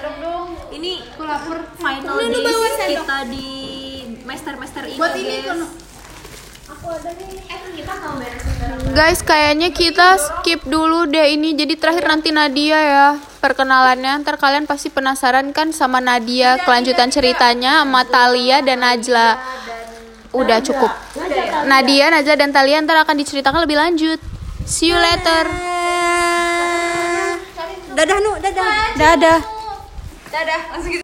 ini 0.72 0.92
Aku 1.12 1.24
lapar. 1.24 1.58
final 1.74 2.14
sendok. 2.18 3.04
kita 3.04 3.18
di 3.26 3.48
master 4.22 4.54
master 4.56 4.82
ini 4.84 4.96
Buat 4.96 5.12
ini 5.14 5.34
guys. 5.34 5.46
kono. 5.48 5.66
Guys, 8.92 9.22
kayaknya 9.22 9.70
kita 9.70 10.18
skip 10.18 10.66
dulu 10.66 11.06
deh 11.06 11.30
ini. 11.30 11.54
Jadi 11.54 11.78
terakhir 11.78 12.04
nanti 12.04 12.34
Nadia 12.34 12.74
ya 12.76 13.08
perkenalannya. 13.38 14.18
Ntar 14.20 14.34
kalian 14.34 14.66
pasti 14.66 14.90
penasaran 14.90 15.54
kan 15.54 15.70
sama 15.70 16.02
Nadia 16.02 16.58
kelanjutan 16.60 17.08
ceritanya 17.08 17.86
sama 17.86 18.02
Talia 18.04 18.60
dan 18.60 18.82
Najla. 18.82 19.30
Udah 20.32 20.58
cukup. 20.64 20.92
Nadia, 21.68 22.08
Najla 22.08 22.34
dan 22.40 22.50
Talia 22.52 22.80
ntar 22.80 23.04
akan 23.04 23.16
diceritakan 23.20 23.68
lebih 23.68 23.76
lanjut. 23.76 24.20
See 24.64 24.88
you 24.88 24.96
later. 24.96 25.44
dadah 27.92 28.18
nu 28.24 28.32
dadah 28.40 28.64
Dadah. 28.96 29.38
Dadah. 30.32 30.60
Langsung 30.72 30.88
gitu. 30.88 31.00